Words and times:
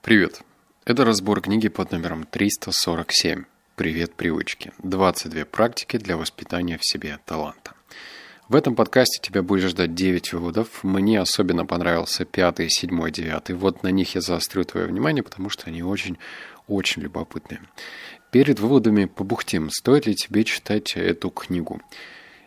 Привет! 0.00 0.42
Это 0.84 1.04
разбор 1.04 1.40
книги 1.40 1.68
под 1.68 1.90
номером 1.90 2.24
347 2.24 3.44
«Привет, 3.74 4.14
привычки. 4.14 4.72
22 4.78 5.44
практики 5.44 5.96
для 5.98 6.16
воспитания 6.16 6.78
в 6.78 6.86
себе 6.86 7.18
таланта». 7.26 7.72
В 8.48 8.54
этом 8.54 8.76
подкасте 8.76 9.18
тебя 9.20 9.42
будет 9.42 9.70
ждать 9.70 9.94
9 9.94 10.32
выводов. 10.32 10.84
Мне 10.84 11.20
особенно 11.20 11.66
понравился 11.66 12.24
5, 12.24 12.60
7, 12.68 13.10
9. 13.10 13.50
Вот 13.50 13.82
на 13.82 13.88
них 13.88 14.14
я 14.14 14.20
заострю 14.20 14.64
твое 14.64 14.86
внимание, 14.86 15.24
потому 15.24 15.50
что 15.50 15.66
они 15.66 15.82
очень-очень 15.82 17.02
любопытные. 17.02 17.60
Перед 18.30 18.60
выводами 18.60 19.06
побухтим, 19.06 19.68
стоит 19.68 20.06
ли 20.06 20.14
тебе 20.14 20.44
читать 20.44 20.96
эту 20.96 21.28
книгу. 21.28 21.82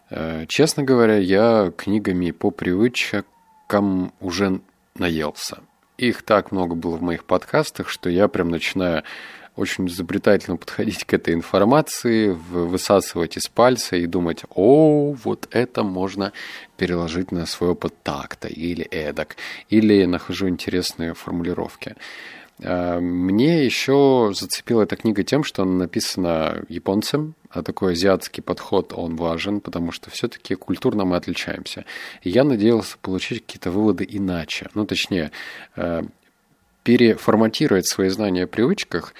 Э, 0.09 0.45
честно 0.47 0.83
говоря, 0.83 1.17
я 1.17 1.71
книгами 1.77 2.31
по 2.31 2.49
привычкам 2.49 4.13
уже 4.21 4.61
наелся. 4.95 5.59
Их 6.01 6.23
так 6.23 6.51
много 6.51 6.73
было 6.73 6.97
в 6.97 7.03
моих 7.03 7.25
подкастах, 7.25 7.87
что 7.87 8.09
я 8.09 8.27
прям 8.27 8.49
начинаю 8.49 9.03
очень 9.55 9.87
изобретательно 9.87 10.57
подходить 10.57 11.03
к 11.03 11.13
этой 11.13 11.33
информации, 11.33 12.29
высасывать 12.29 13.37
из 13.37 13.47
пальца 13.47 13.95
и 13.95 14.05
думать, 14.05 14.43
о, 14.49 15.13
вот 15.23 15.47
это 15.51 15.83
можно 15.83 16.31
переложить 16.77 17.31
на 17.31 17.45
свой 17.45 17.71
опыт 17.71 17.93
так-то 18.03 18.47
или 18.47 18.83
эдак, 18.83 19.35
или 19.69 20.05
нахожу 20.05 20.47
интересные 20.47 21.13
формулировки. 21.13 21.95
А, 22.63 22.99
мне 22.99 23.65
еще 23.65 24.31
зацепила 24.33 24.83
эта 24.83 24.95
книга 24.95 25.23
тем, 25.23 25.43
что 25.43 25.63
она 25.63 25.73
написана 25.73 26.63
японцем, 26.69 27.35
а 27.49 27.63
такой 27.63 27.93
азиатский 27.93 28.41
подход, 28.41 28.93
он 28.95 29.15
важен, 29.15 29.59
потому 29.59 29.91
что 29.91 30.09
все-таки 30.09 30.55
культурно 30.55 31.05
мы 31.05 31.17
отличаемся. 31.17 31.85
И 32.21 32.29
я 32.29 32.43
надеялся 32.43 32.97
получить 33.01 33.45
какие-то 33.45 33.71
выводы 33.71 34.07
иначе. 34.09 34.69
Ну, 34.73 34.85
точнее, 34.85 35.31
э, 35.75 36.03
переформатировать 36.83 37.87
свои 37.87 38.09
знания 38.09 38.43
о 38.43 38.47
привычках, 38.47 39.13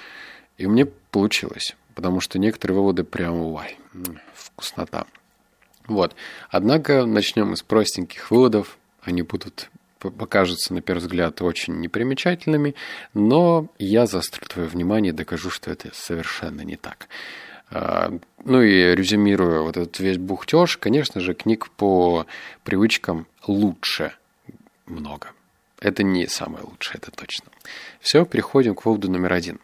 и 0.58 0.66
мне 0.66 0.86
получилось. 0.86 1.76
Потому 1.94 2.20
что 2.20 2.38
некоторые 2.38 2.78
выводы 2.78 3.04
прям, 3.04 3.40
ой, 3.40 3.76
вкуснота. 4.34 5.06
Вот. 5.86 6.14
Однако 6.48 7.04
начнем 7.04 7.52
из 7.52 7.62
простеньких 7.62 8.30
выводов. 8.30 8.78
Они 9.02 9.22
будут 9.22 9.68
покажутся, 9.98 10.74
на 10.74 10.82
первый 10.82 11.00
взгляд, 11.00 11.40
очень 11.42 11.80
непримечательными, 11.80 12.74
но 13.14 13.68
я 13.78 14.06
заострю 14.06 14.44
твое 14.48 14.68
внимание 14.68 15.12
и 15.12 15.16
докажу, 15.16 15.50
что 15.50 15.70
это 15.70 15.90
совершенно 15.94 16.62
не 16.62 16.76
так. 16.76 17.08
А, 17.70 18.12
ну 18.44 18.62
и 18.62 18.94
резюмируя 18.94 19.60
вот 19.60 19.76
этот 19.76 19.98
весь 20.00 20.18
бухтеж, 20.18 20.76
конечно 20.76 21.20
же, 21.20 21.34
книг 21.34 21.70
по 21.70 22.26
привычкам 22.64 23.26
лучше 23.46 24.12
много. 24.86 25.28
Это 25.82 26.04
не 26.04 26.28
самое 26.28 26.64
лучшее, 26.64 27.00
это 27.02 27.10
точно. 27.10 27.46
Все, 28.00 28.24
переходим 28.24 28.76
к 28.76 28.84
выводу 28.84 29.10
номер 29.10 29.32
один. 29.32 29.58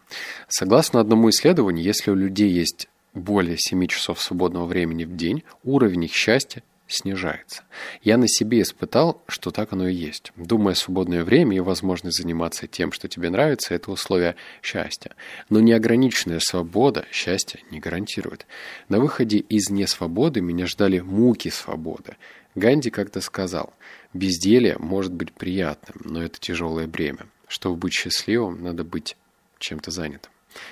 Согласно 0.49 0.99
одному 0.99 1.29
исследованию, 1.29 1.85
если 1.85 2.11
у 2.11 2.15
людей 2.15 2.49
есть 2.49 2.89
более 3.13 3.57
7 3.57 3.87
часов 3.87 4.21
свободного 4.21 4.65
времени 4.65 5.05
в 5.05 5.15
день, 5.15 5.43
уровень 5.63 6.03
их 6.03 6.13
счастья 6.13 6.61
снижается. 6.89 7.63
Я 8.01 8.17
на 8.17 8.27
себе 8.27 8.61
испытал, 8.61 9.23
что 9.27 9.51
так 9.51 9.71
оно 9.71 9.87
и 9.87 9.93
есть. 9.93 10.33
Думая 10.35 10.73
свободное 10.73 11.23
время 11.23 11.55
и 11.55 11.61
возможность 11.61 12.17
заниматься 12.17 12.67
тем, 12.67 12.91
что 12.91 13.07
тебе 13.07 13.29
нравится, 13.29 13.73
это 13.73 13.89
условие 13.89 14.35
счастья. 14.61 15.11
Но 15.49 15.61
неограниченная 15.61 16.39
свобода 16.39 17.05
счастья 17.11 17.59
не 17.71 17.79
гарантирует. 17.79 18.45
На 18.89 18.99
выходе 18.99 19.37
из 19.37 19.69
несвободы 19.69 20.41
меня 20.41 20.65
ждали 20.65 20.99
муки 20.99 21.49
свободы. 21.49 22.17
Ганди 22.55 22.89
как-то 22.89 23.21
сказал, 23.21 23.73
безделье 24.13 24.77
может 24.79 25.13
быть 25.13 25.33
приятным, 25.33 25.97
но 26.03 26.23
это 26.23 26.39
тяжелое 26.39 26.87
бремя. 26.87 27.27
Чтобы 27.47 27.77
быть 27.77 27.93
счастливым, 27.93 28.63
надо 28.63 28.83
быть 28.83 29.15
чем-то 29.59 29.91
занятым. 29.91 30.31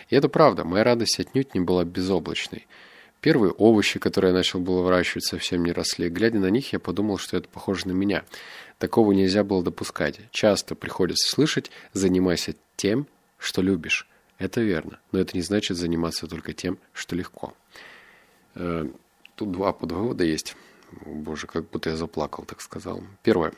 И 0.09 0.15
это 0.15 0.29
правда, 0.29 0.63
моя 0.63 0.83
радость 0.83 1.19
отнюдь 1.19 1.53
не 1.53 1.59
была 1.59 1.83
безоблачной. 1.83 2.67
Первые 3.21 3.51
овощи, 3.51 3.99
которые 3.99 4.29
я 4.29 4.37
начал 4.37 4.59
было 4.59 4.83
выращивать, 4.83 5.25
совсем 5.25 5.65
не 5.65 5.71
росли. 5.71 6.09
Глядя 6.09 6.37
на 6.39 6.49
них, 6.49 6.71
я 6.73 6.79
подумал, 6.79 7.17
что 7.17 7.37
это 7.37 7.49
похоже 7.49 7.87
на 7.87 7.91
меня. 7.91 8.23
Такого 8.77 9.11
нельзя 9.11 9.43
было 9.43 9.63
допускать. 9.63 10.19
Часто 10.31 10.75
приходится 10.75 11.29
слышать 11.29 11.71
«занимайся 11.93 12.53
тем, 12.75 13.07
что 13.39 13.61
любишь». 13.61 14.07
Это 14.37 14.61
верно, 14.61 14.99
но 15.11 15.19
это 15.19 15.35
не 15.35 15.41
значит 15.41 15.77
заниматься 15.77 16.27
только 16.27 16.53
тем, 16.53 16.77
что 16.93 17.15
легко. 17.15 17.55
Э, 18.53 18.87
тут 19.35 19.51
два 19.51 19.73
подвода 19.73 20.23
есть. 20.23 20.55
Боже, 20.91 21.47
как 21.47 21.69
будто 21.69 21.89
я 21.89 21.95
заплакал, 21.95 22.45
так 22.45 22.61
сказал. 22.61 23.03
Первое. 23.23 23.53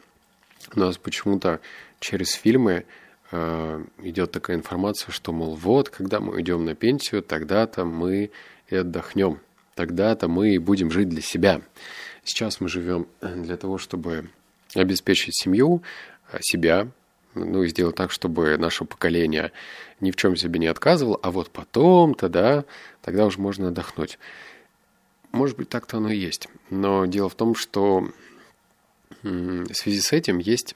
У 0.75 0.79
нас 0.79 0.97
почему-то 0.97 1.62
через 2.00 2.31
фильмы 2.31 2.85
э, 3.31 3.85
идет 4.00 4.31
такая 4.31 4.57
информация, 4.57 5.12
что, 5.12 5.31
мол, 5.31 5.56
вот, 5.56 5.89
когда 5.89 6.19
мы 6.19 6.41
идем 6.41 6.66
на 6.66 6.75
пенсию, 6.75 7.23
тогда-то 7.23 7.85
мы 7.85 8.31
и 8.69 8.75
отдохнем 8.75 9.39
тогда-то 9.79 10.28
мы 10.28 10.56
и 10.56 10.57
будем 10.57 10.91
жить 10.91 11.07
для 11.07 11.22
себя. 11.22 11.62
Сейчас 12.25 12.59
мы 12.59 12.68
живем 12.68 13.07
для 13.22 13.56
того, 13.56 13.78
чтобы 13.78 14.29
обеспечить 14.75 15.34
семью, 15.38 15.84
э, 16.34 16.39
себя, 16.41 16.89
ну 17.34 17.63
и 17.63 17.69
сделать 17.69 17.95
так, 17.95 18.12
чтобы 18.12 18.57
наше 18.57 18.84
поколение 18.84 19.53
ни 20.01 20.12
в 20.12 20.18
чем 20.18 20.35
себе 20.35 20.59
не 20.59 20.68
отказывало, 20.68 21.18
а 21.23 21.31
вот 21.31 21.50
потом 21.50 22.13
тогда, 22.13 22.66
тогда 23.01 23.25
уже 23.25 23.39
можно 23.39 23.69
отдохнуть. 23.69 24.19
Может 25.31 25.57
быть, 25.57 25.69
так-то 25.69 25.97
оно 25.97 26.09
и 26.09 26.17
есть. 26.17 26.47
Но 26.69 27.06
дело 27.06 27.29
в 27.29 27.35
том, 27.35 27.56
что 27.56 28.09
в 29.22 29.73
связи 29.73 30.01
с 30.01 30.12
этим 30.12 30.40
есть 30.40 30.75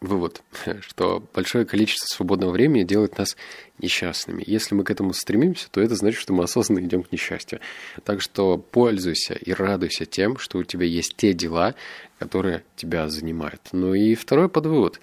вывод, 0.00 0.42
что 0.80 1.22
большое 1.34 1.64
количество 1.64 2.06
свободного 2.06 2.50
времени 2.50 2.84
делает 2.84 3.18
нас 3.18 3.36
несчастными. 3.78 4.42
Если 4.46 4.74
мы 4.74 4.84
к 4.84 4.90
этому 4.90 5.12
стремимся, 5.12 5.70
то 5.70 5.80
это 5.80 5.94
значит, 5.94 6.20
что 6.20 6.32
мы 6.32 6.44
осознанно 6.44 6.84
идем 6.84 7.02
к 7.02 7.12
несчастью. 7.12 7.60
Так 8.04 8.22
что 8.22 8.58
пользуйся 8.58 9.34
и 9.34 9.52
радуйся 9.52 10.06
тем, 10.06 10.38
что 10.38 10.58
у 10.58 10.64
тебя 10.64 10.86
есть 10.86 11.16
те 11.16 11.32
дела, 11.32 11.74
которые 12.18 12.64
тебя 12.76 13.08
занимают. 13.08 13.60
Ну 13.72 13.94
и 13.94 14.14
второй 14.14 14.48
подвывод. 14.48 15.00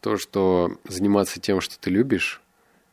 То, 0.00 0.16
что 0.16 0.78
заниматься 0.86 1.40
тем, 1.40 1.60
что 1.60 1.78
ты 1.78 1.90
любишь, 1.90 2.40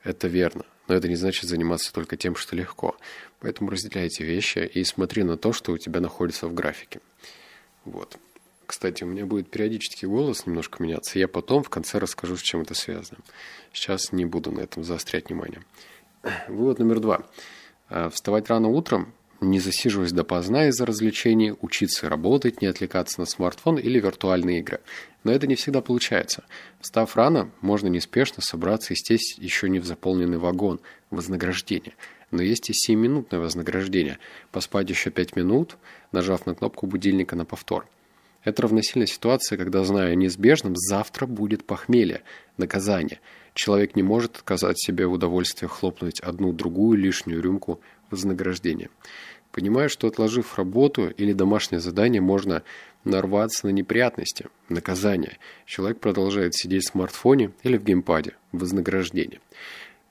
это 0.04 0.28
верно. 0.28 0.66
Но 0.88 0.96
это 0.96 1.08
не 1.08 1.16
значит 1.16 1.50
заниматься 1.50 1.94
только 1.94 2.18
тем, 2.18 2.36
что 2.36 2.56
легко. 2.56 2.98
Поэтому 3.40 3.70
разделяй 3.70 4.08
эти 4.08 4.24
вещи 4.24 4.60
и 4.60 4.84
смотри 4.84 5.24
на 5.24 5.38
то, 5.38 5.54
что 5.54 5.72
у 5.72 5.78
тебя 5.78 6.02
находится 6.02 6.48
в 6.48 6.54
графике. 6.54 7.00
Вот. 7.86 8.18
Кстати, 8.66 9.04
у 9.04 9.08
меня 9.08 9.26
будет 9.26 9.50
периодически 9.50 10.06
голос 10.06 10.46
немножко 10.46 10.82
меняться. 10.82 11.20
Я 11.20 11.28
потом 11.28 11.64
в 11.64 11.70
конце 11.70 12.00
расскажу, 12.00 12.38
с 12.38 12.42
чем 12.42 12.62
это 12.62 12.74
связано. 12.74 13.20
Сейчас 13.72 14.12
не 14.12 14.26
буду 14.26 14.52
на 14.52 14.62
этом 14.62 14.84
заострять 14.84 15.30
внимание. 15.30 15.64
Вывод 16.48 16.80
номер 16.80 17.00
два. 17.00 17.26
А, 17.90 18.10
вставать 18.10 18.50
рано 18.50 18.70
утром, 18.70 19.14
не 19.50 19.60
засиживаясь 19.60 20.12
допоздна 20.12 20.68
из-за 20.68 20.86
развлечений, 20.86 21.54
учиться 21.62 22.10
работать, 22.10 22.62
не 22.62 22.68
отвлекаться 22.68 23.20
на 23.20 23.26
смартфон 23.26 23.78
или 23.78 24.00
виртуальные 24.00 24.60
игры. 24.60 24.80
Но 25.24 25.32
это 25.32 25.48
не 25.48 25.56
всегда 25.56 25.82
получается. 25.82 26.44
Встав 26.80 27.16
рано, 27.16 27.52
можно 27.62 27.88
неспешно 27.88 28.42
собраться 28.42 28.94
и 28.94 28.98
сесть 28.98 29.38
еще 29.38 29.70
не 29.70 29.80
в 29.80 29.86
заполненный 29.86 30.38
вагон 30.38 30.80
вознаграждения. 31.10 31.94
Но 32.32 32.42
есть 32.42 32.70
и 32.70 32.74
7-минутное 32.74 33.40
вознаграждение. 33.40 34.18
Поспать 34.52 34.90
еще 34.90 35.12
5 35.12 35.36
минут, 35.36 35.78
нажав 36.12 36.46
на 36.46 36.56
кнопку 36.56 36.88
будильника 36.88 37.36
на 37.36 37.46
повтор– 37.46 37.88
это 38.44 38.64
равносильно 38.64 39.08
ситуации, 39.08 39.56
когда, 39.56 39.84
зная 39.84 40.12
о 40.12 40.16
неизбежном, 40.16 40.76
завтра 40.76 41.26
будет 41.26 41.66
похмелье, 41.66 42.24
наказание. 42.58 43.20
Человек 43.54 43.96
не 43.96 44.04
может 44.04 44.38
отказать 44.38 44.80
себе 44.80 45.08
в 45.08 45.14
удовольствии 45.14 45.68
хлопнуть 45.68 46.20
одну-другую 46.20 46.98
лишнюю 46.98 47.42
рюмку 47.42 47.80
вознаграждения. 48.10 48.90
Понимая, 49.54 49.88
что 49.88 50.08
отложив 50.08 50.58
работу 50.58 51.10
или 51.10 51.32
домашнее 51.32 51.80
задание, 51.80 52.22
можно 52.22 52.64
нарваться 53.04 53.68
на 53.68 53.70
неприятности, 53.70 54.48
наказание. 54.68 55.38
Человек 55.68 56.00
продолжает 56.00 56.56
сидеть 56.56 56.86
в 56.86 56.92
смартфоне 56.92 57.52
или 57.62 57.78
в 57.78 57.84
геймпаде, 57.84 58.36
вознаграждение. 58.52 59.42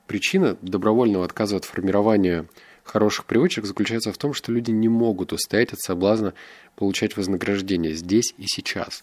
Причина 0.06 0.56
добровольного 0.62 1.24
отказа 1.24 1.56
от 1.56 1.64
формирования 1.64 2.46
хороших 2.84 3.24
привычек 3.24 3.64
заключается 3.64 4.12
в 4.12 4.18
том, 4.18 4.32
что 4.32 4.52
люди 4.52 4.70
не 4.70 4.88
могут 4.88 5.32
устоять 5.32 5.72
от 5.72 5.80
соблазна 5.80 6.34
получать 6.76 7.16
вознаграждение 7.16 7.94
здесь 7.94 8.34
и 8.38 8.44
сейчас. 8.46 9.02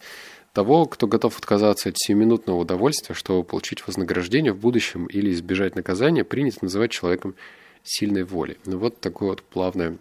Того, 0.53 0.85
кто 0.85 1.05
готов 1.05 1.37
отказаться 1.37 1.89
от 1.89 1.95
сиюминутного 1.97 2.59
удовольствия, 2.59 3.13
чтобы 3.13 3.43
получить 3.43 3.85
вознаграждение 3.85 4.53
в 4.53 4.59
будущем 4.59 5.05
или 5.07 5.33
избежать 5.33 5.75
наказания, 5.75 6.23
принято 6.23 6.59
называть 6.61 6.91
человеком 6.91 7.35
сильной 7.83 8.23
воли. 8.23 8.57
Ну 8.65 8.77
вот 8.77 9.01
такое 9.01 9.31
вот 9.31 9.43
плавное 9.43 9.97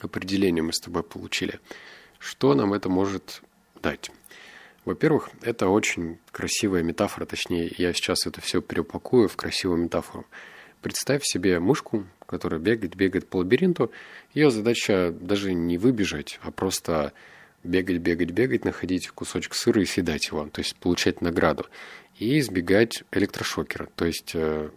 определение 0.00 0.62
мы 0.62 0.72
с 0.72 0.80
тобой 0.80 1.02
получили. 1.02 1.60
Что 2.18 2.54
нам 2.54 2.72
это 2.72 2.88
может 2.88 3.42
дать? 3.82 4.10
Во-первых, 4.84 5.30
это 5.42 5.68
очень 5.68 6.18
красивая 6.30 6.82
метафора, 6.82 7.26
точнее, 7.26 7.72
я 7.76 7.92
сейчас 7.92 8.26
это 8.26 8.40
все 8.40 8.60
переупакую 8.62 9.28
в 9.28 9.36
красивую 9.36 9.80
метафору. 9.80 10.26
Представь 10.80 11.24
себе 11.24 11.58
мышку, 11.58 12.06
которая 12.26 12.60
бегает, 12.60 12.94
бегает 12.94 13.28
по 13.28 13.38
лабиринту. 13.38 13.90
Ее 14.32 14.50
задача 14.50 15.12
даже 15.12 15.54
не 15.54 15.78
выбежать, 15.78 16.38
а 16.42 16.52
просто 16.52 17.12
бегать, 17.64 17.98
бегать, 17.98 18.30
бегать, 18.30 18.64
находить 18.64 19.08
кусочек 19.08 19.54
сыра 19.54 19.82
и 19.82 19.86
съедать 19.86 20.28
его, 20.28 20.46
то 20.48 20.60
есть 20.60 20.76
получать 20.76 21.20
награду. 21.20 21.66
и 22.18 22.38
избегать 22.38 23.04
электрошокера, 23.12 23.90
то 23.94 24.06
есть, 24.06 24.32
э, 24.34 24.70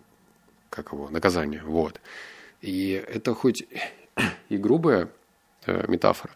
как 0.70 0.92
его, 0.92 1.10
наказание, 1.10 1.64
вот. 1.64 2.02
И 2.62 2.92
это 3.08 3.34
хоть 3.34 3.64
и 4.50 4.58
грубая 4.58 5.10
э, 5.66 5.86
метафора, 5.88 6.34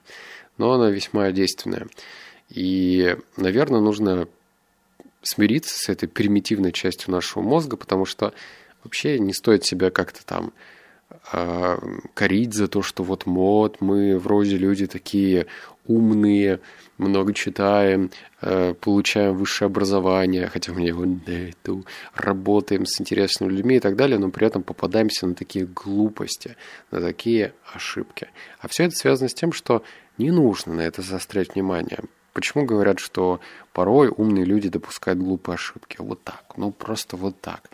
но 0.58 0.74
она 0.74 0.90
весьма 0.90 1.32
действенная. 1.32 1.88
И, 2.50 3.18
наверное, 3.38 3.82
нужно 3.82 4.28
смириться 5.22 5.78
с 5.78 5.90
этой 5.90 6.08
примитивной 6.08 6.72
частью 6.72 7.12
нашего 7.12 7.42
мозга, 7.42 7.78
потому 7.78 8.06
что 8.06 8.34
вообще 8.84 9.18
не 9.20 9.34
стоит 9.34 9.64
себя 9.64 9.90
как-то 9.90 10.26
там 10.26 10.54
э, 11.32 11.78
корить 12.14 12.54
за 12.54 12.68
то, 12.68 12.82
что 12.82 13.04
вот 13.04 13.26
мод, 13.26 13.78
мы 13.80 14.20
вроде 14.20 14.58
люди 14.58 14.86
такие 14.86 15.48
умные, 15.88 16.60
много 16.98 17.34
читаем, 17.34 18.12
э, 18.42 18.74
получаем 18.74 19.36
высшее 19.38 19.68
образование, 19.68 20.48
хотя 20.48 20.74
мы 20.74 20.82
его 20.82 21.06
нету, 21.06 21.86
работаем 22.14 22.86
с 22.86 23.00
интересными 23.02 23.52
людьми 23.52 23.76
и 23.78 23.80
так 23.80 23.96
далее, 23.96 24.18
но 24.18 24.30
при 24.30 24.48
этом 24.48 24.64
попадаемся 24.64 25.28
на 25.28 25.36
такие 25.36 25.66
глупости, 25.66 26.56
на 26.92 27.02
такие 27.02 27.54
ошибки. 27.74 28.28
А 28.60 28.68
все 28.68 28.86
это 28.86 28.96
связано 28.96 29.30
с 29.30 29.34
тем, 29.34 29.52
что 29.52 29.84
не 30.18 30.32
нужно 30.32 30.76
на 30.76 30.82
это 30.82 31.02
заострять 31.02 31.56
внимание. 31.56 32.00
Почему 32.34 32.66
говорят, 32.66 33.00
что 33.00 33.40
порой 33.74 34.10
умные 34.10 34.46
люди 34.46 34.70
допускают 34.70 35.20
глупые 35.20 35.56
ошибки? 35.56 35.98
Вот 36.00 36.24
так, 36.24 36.44
ну 36.58 36.72
просто 36.72 37.16
вот 37.16 37.40
так. 37.42 37.70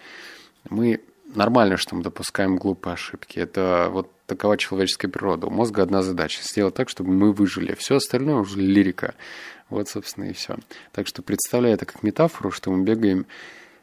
Мы 0.69 1.01
нормально, 1.35 1.77
что 1.77 1.95
мы 1.95 2.03
допускаем 2.03 2.57
глупые 2.57 2.93
ошибки. 2.93 3.39
Это 3.39 3.89
вот 3.91 4.11
такова 4.25 4.57
человеческая 4.57 5.07
природа. 5.07 5.47
У 5.47 5.51
мозга 5.51 5.83
одна 5.83 6.01
задача– 6.01 6.41
сделать 6.43 6.75
так, 6.75 6.89
чтобы 6.89 7.11
мы 7.11 7.31
выжили. 7.31 7.75
Все 7.75 7.95
остальное 7.95 8.35
уже 8.35 8.59
лирика. 8.59 9.15
Вот, 9.69 9.87
собственно, 9.87 10.25
и 10.25 10.33
все. 10.33 10.57
Так 10.91 11.07
что 11.07 11.21
представляю 11.21 11.75
это 11.75 11.85
как 11.85 12.03
метафору, 12.03 12.51
что 12.51 12.71
мы 12.71 12.83
бегаем 12.83 13.25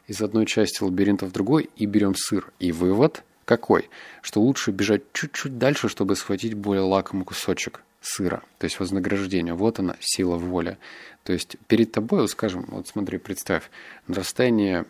из 0.07 0.21
одной 0.21 0.47
части 0.47 0.83
лабиринта 0.83 1.27
в 1.27 1.33
другой 1.33 1.71
и 1.77 1.87
берем 1.87 2.15
сыр. 2.15 2.53
И 2.59 2.73
вывод 2.73 3.23
какой? 3.45 3.89
Что 4.23 4.41
лучше 4.41 4.73
бежать 4.73 5.03
чуть-чуть 5.13 5.59
дальше, 5.59 5.89
чтобы 5.89 6.17
схватить 6.17 6.55
более 6.55 6.83
лакомый 6.83 7.25
кусочек 7.25 7.83
сыра, 8.01 8.43
то 8.59 8.65
есть 8.65 8.79
вознаграждение. 8.79 9.55
Вот 9.55 9.79
она, 9.79 9.97
сила 10.01 10.37
воли. 10.37 10.79
То 11.25 11.33
есть 11.33 11.57
перед 11.67 11.91
тобой, 11.91 12.29
скажем, 12.29 12.67
вот 12.69 12.87
смотри, 12.87 13.19
представь, 13.19 13.71
на 14.07 14.17
расстоянии 14.17 14.85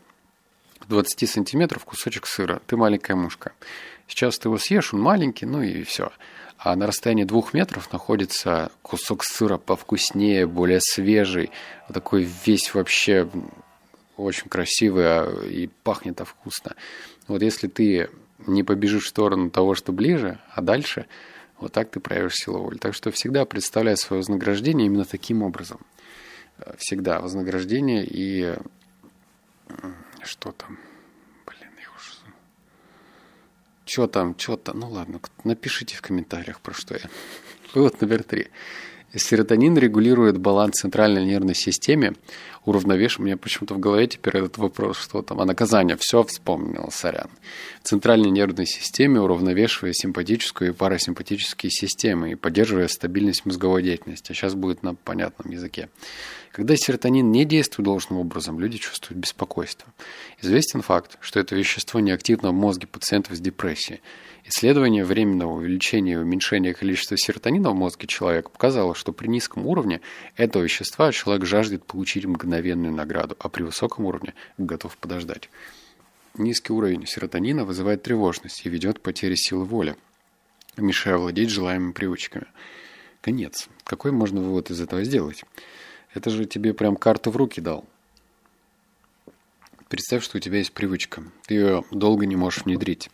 20 0.89 1.29
сантиметров 1.29 1.85
кусочек 1.85 2.27
сыра. 2.27 2.61
Ты 2.67 2.77
маленькая 2.77 3.15
мушка. 3.15 3.53
Сейчас 4.09 4.39
ты 4.39 4.49
его 4.49 4.59
съешь, 4.59 4.95
он 4.95 5.01
маленький, 5.01 5.47
ну 5.47 5.63
и 5.63 5.83
все. 5.83 6.13
А 6.59 6.75
на 6.77 6.87
расстоянии 6.87 7.25
двух 7.25 7.55
метров 7.55 7.93
находится 7.93 8.71
кусок 8.83 9.25
сыра 9.25 9.59
повкуснее, 9.59 10.47
более 10.47 10.81
свежий, 10.81 11.51
такой 11.93 12.29
весь 12.45 12.73
вообще 12.73 13.29
очень 14.17 14.49
красивый 14.49 15.05
а, 15.07 15.45
и 15.45 15.69
пахнет 15.83 16.21
вкусно. 16.25 16.75
Вот 17.29 17.43
если 17.43 17.67
ты 17.67 18.09
не 18.47 18.63
побежишь 18.63 19.05
в 19.05 19.09
сторону 19.09 19.51
того, 19.51 19.75
что 19.75 19.93
ближе, 19.93 20.39
а 20.55 20.63
дальше, 20.63 21.07
вот 21.59 21.73
так 21.73 21.91
ты 21.91 22.01
проявишь 22.01 22.37
силу 22.37 22.59
воли. 22.59 22.79
Так 22.79 22.95
что 22.95 23.11
всегда 23.11 23.45
представляй 23.45 23.97
свое 23.97 24.21
вознаграждение 24.21 24.87
именно 24.87 25.05
таким 25.05 25.43
образом. 25.43 25.81
Всегда 26.79 27.21
вознаграждение 27.21 28.07
и 28.09 28.57
что 30.27 30.53
там? 30.53 30.79
Блин, 31.47 31.71
я 31.81 31.91
уже... 31.97 32.13
Что 33.85 34.07
там, 34.07 34.39
что 34.39 34.57
там? 34.57 34.81
Ну 34.81 34.89
ладно, 34.91 35.21
напишите 35.45 35.97
в 35.97 36.03
комментариях, 36.03 36.61
про 36.61 36.75
что 36.75 36.95
я. 36.95 37.09
Вывод 37.75 38.01
номер 38.01 38.25
три. 38.25 38.51
Серотонин 39.17 39.79
регулирует 39.79 40.39
баланс 40.39 40.81
центральной 40.81 41.25
нервной 41.25 41.55
системы, 41.55 42.15
уравновешивает. 42.65 43.21
У 43.21 43.23
меня 43.25 43.37
почему-то 43.37 43.75
в 43.75 43.79
голове 43.79 44.07
теперь 44.07 44.37
этот 44.37 44.59
вопрос, 44.59 44.99
что 44.99 45.23
там, 45.23 45.41
а 45.41 45.45
наказание, 45.47 45.97
все 45.97 46.23
вспомнил, 46.25 46.91
сорян. 46.91 47.31
В 47.83 47.89
центральной 47.89 48.31
нервной 48.31 48.67
системе 48.67 49.21
уравновешивая 49.21 49.93
симпатическую 49.93 50.71
и 50.71 50.75
парасимпатические 50.75 51.71
системы 51.71 52.33
и 52.33 52.35
поддерживая 52.35 52.89
стабильность 52.89 53.47
мозговой 53.47 53.83
деятельности. 53.83 54.33
Сейчас 54.33 54.55
будет 54.55 54.83
на 54.83 54.95
понятном 54.95 55.51
языке. 55.51 55.89
Когда 56.53 56.75
серотонин 56.75 57.31
не 57.31 57.45
действует 57.45 57.85
должным 57.85 58.19
образом, 58.19 58.59
люди 58.59 58.79
чувствуют 58.79 59.21
беспокойство. 59.21 59.93
Известен 60.41 60.81
факт, 60.81 61.19
что 61.21 61.39
это 61.39 61.55
вещество 61.55 62.01
неактивно 62.01 62.51
в 62.51 62.55
мозге 62.55 62.87
пациентов 62.87 63.37
с 63.37 63.41
депрессией. 63.41 64.01
Исследование 64.49 65.05
временного 65.05 65.55
увеличения 65.55 66.13
и 66.13 66.17
уменьшения 66.17 66.73
количества 66.73 67.17
серотонина 67.17 67.71
в 67.71 67.75
мозге 67.75 68.07
человека 68.07 68.49
показало, 68.49 68.95
что 68.95 69.13
при 69.13 69.27
низком 69.27 69.67
уровне 69.67 70.01
этого 70.37 70.63
вещества 70.63 71.11
человек 71.11 71.45
жаждет 71.45 71.85
получить 71.85 72.27
мгновенную 72.27 72.93
награду, 72.95 73.37
а 73.41 73.49
при 73.49 73.65
высоком 73.65 74.05
уровне 74.05 74.35
готов 74.57 74.97
подождать. 74.99 75.51
Низкий 76.35 76.73
уровень 76.73 77.07
серотонина 77.07 77.65
вызывает 77.65 78.05
тревожность 78.05 78.65
и 78.65 78.69
ведет 78.69 79.01
к 79.01 79.03
потере 79.03 79.37
силы 79.37 79.65
воли, 79.65 79.97
мешая 80.77 81.17
владеть 81.17 81.51
желаемыми 81.51 81.91
привычками. 81.91 82.47
Конец. 83.23 83.69
Какой 83.83 84.13
можно 84.13 84.41
вывод 84.41 84.71
из 84.71 84.81
этого 84.81 85.03
сделать? 85.03 85.45
Это 86.15 86.31
же 86.31 86.45
тебе 86.45 86.73
прям 86.73 86.95
карту 86.95 87.33
в 87.33 87.37
руки 87.37 87.61
дал. 87.61 87.85
Представь, 89.89 90.23
что 90.23 90.39
у 90.39 90.41
тебя 90.41 90.59
есть 90.59 90.73
привычка. 90.73 91.25
Ты 91.49 91.55
ее 91.55 91.85
долго 91.91 92.27
не 92.27 92.37
можешь 92.37 92.65
внедрить. 92.65 93.11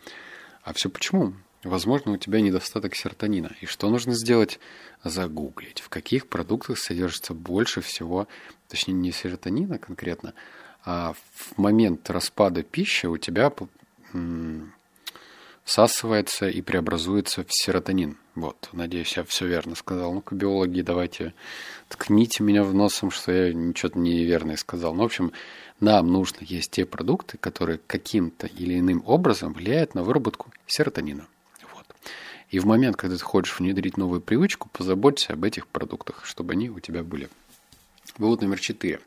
А 0.63 0.73
все 0.73 0.89
почему? 0.89 1.35
Возможно, 1.65 2.13
у 2.13 2.17
тебя 2.17 2.41
недостаток 2.41 2.95
серотонина. 2.95 3.53
И 3.61 3.67
что 3.67 3.89
нужно 3.89 4.15
сделать? 4.15 4.59
Загуглить, 5.05 5.81
в 5.81 5.89
каких 5.89 6.29
продуктах 6.29 6.79
содержится 6.79 7.35
больше 7.35 7.81
всего, 7.81 8.27
точнее 8.69 8.95
не 8.95 9.13
серотонина 9.13 9.79
конкретно, 9.79 10.35
а 10.85 11.15
в 11.35 11.59
момент 11.59 12.09
распада 12.11 12.63
пищи 12.63 13.07
у 13.07 13.17
тебя 13.17 13.53
всасывается 15.65 16.49
и 16.49 16.61
преобразуется 16.63 17.45
в 17.45 17.49
серотонин. 17.51 18.17
Вот, 18.35 18.69
надеюсь, 18.73 19.17
я 19.17 19.25
все 19.25 19.47
верно 19.47 19.75
сказал. 19.75 20.13
Ну-ка, 20.13 20.35
биологи, 20.35 20.81
давайте 20.81 21.35
ткните 21.89 22.43
меня 22.43 22.65
в 22.65 22.75
носом, 22.75 23.11
что 23.11 23.33
я 23.33 23.53
ничего 23.53 23.93
неверное 23.95 24.57
сказал. 24.57 24.95
Ну, 24.95 25.03
в 25.03 25.07
общем, 25.07 25.33
нам 25.81 26.09
нужно 26.09 26.39
есть 26.41 26.71
те 26.71 26.87
продукты, 26.87 27.39
которые 27.39 27.81
каким-то 27.87 28.47
или 28.47 28.79
иным 28.79 29.03
образом 29.07 29.53
влияют 29.53 29.95
на 29.95 30.03
выработку 30.03 30.53
серотонина. 30.67 31.27
Вот. 31.75 31.87
И 32.51 32.59
в 32.59 32.67
момент, 32.67 32.97
когда 32.97 33.17
ты 33.17 33.23
хочешь 33.23 33.59
внедрить 33.59 33.97
новую 33.97 34.21
привычку, 34.21 34.69
позаботься 34.73 35.33
об 35.35 35.45
этих 35.45 35.67
продуктах, 35.67 36.25
чтобы 36.25 36.53
они 36.53 36.71
у 36.71 36.81
тебя 36.81 37.03
были. 37.03 37.29
Вывод 38.19 38.43
номер 38.43 38.61
четыре. 38.61 39.01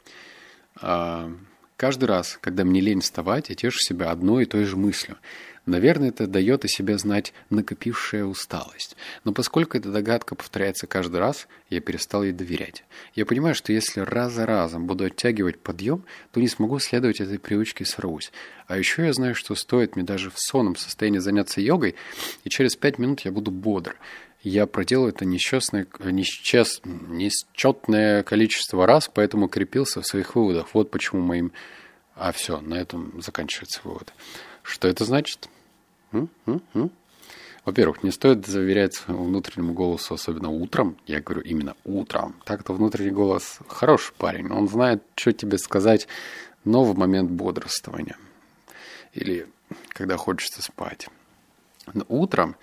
А, 0.81 1.31
каждый 1.77 2.05
раз, 2.05 2.37
когда 2.41 2.63
мне 2.63 2.81
лень 2.81 3.01
вставать, 3.01 3.49
я 3.49 3.55
тешу 3.55 3.79
себя 3.79 4.11
одной 4.11 4.43
и 4.43 4.47
той 4.47 4.65
же 4.65 4.75
мыслью. 4.77 5.17
Наверное, 5.65 6.09
это 6.09 6.27
дает 6.27 6.63
о 6.63 6.67
себе 6.67 6.97
знать 6.97 7.33
накопившая 7.49 8.25
усталость. 8.25 8.95
Но 9.23 9.33
поскольку 9.33 9.77
эта 9.77 9.89
догадка 9.89 10.35
повторяется 10.35 10.85
каждый 10.85 11.19
раз, 11.19 11.47
я 11.69 11.81
перестал 11.81 12.23
ей 12.23 12.33
доверять. 12.33 12.83
Я 13.15 13.25
понимаю, 13.25 13.55
что 13.55 13.73
если 13.73 14.01
раз 14.01 14.33
за 14.33 14.45
разом 14.45 14.85
буду 14.85 15.05
оттягивать 15.05 15.59
подъем, 15.59 16.03
то 16.31 16.39
не 16.39 16.47
смогу 16.47 16.77
следовать 16.77 17.19
этой 17.19 17.39
привычке 17.39 17.83
и 17.83 17.87
сорвусь. 17.87 18.31
А 18.67 18.77
еще 18.77 19.05
я 19.05 19.13
знаю, 19.13 19.33
что 19.33 19.55
стоит 19.55 19.95
мне 19.95 20.05
даже 20.05 20.29
в 20.29 20.37
сонном 20.37 20.75
состоянии 20.75 21.19
заняться 21.19 21.61
йогой, 21.61 21.95
и 22.43 22.49
через 22.49 22.75
пять 22.75 22.99
минут 22.99 23.21
я 23.21 23.31
буду 23.31 23.49
бодр. 23.49 23.95
Я 24.41 24.67
проделал 24.67 25.07
это 25.07 25.25
несчастное, 25.25 25.87
несчаст, 25.99 26.81
несчетное 26.85 28.21
количество 28.21 28.85
раз, 28.85 29.09
поэтому 29.11 29.47
крепился 29.47 30.01
в 30.01 30.05
своих 30.05 30.35
выводах. 30.35 30.67
Вот 30.73 30.91
почему 30.91 31.21
моим... 31.21 31.51
А 32.13 32.31
все, 32.31 32.61
на 32.61 32.75
этом 32.75 33.19
заканчивается 33.21 33.81
вывод. 33.83 34.13
Что 34.65 34.87
это 34.87 35.05
значит? 35.05 35.47
Во-первых, 37.65 38.03
не 38.03 38.11
стоит 38.11 38.45
своему 38.45 39.25
внутреннему 39.25 39.73
голосу, 39.73 40.15
особенно 40.15 40.49
утром. 40.49 40.97
Я 41.05 41.21
говорю 41.21 41.41
именно 41.41 41.75
утром. 41.83 42.35
Так-то 42.45 42.73
внутренний 42.73 43.11
голос 43.11 43.59
хороший 43.67 44.13
парень. 44.17 44.51
Он 44.51 44.67
знает, 44.67 45.03
что 45.15 45.33
тебе 45.33 45.57
сказать, 45.57 46.07
но 46.63 46.83
в 46.83 46.97
момент 46.97 47.29
бодрствования. 47.31 48.17
Или 49.13 49.47
когда 49.89 50.17
хочется 50.17 50.61
спать. 50.61 51.09
Но 51.93 52.05
утром 52.07 52.55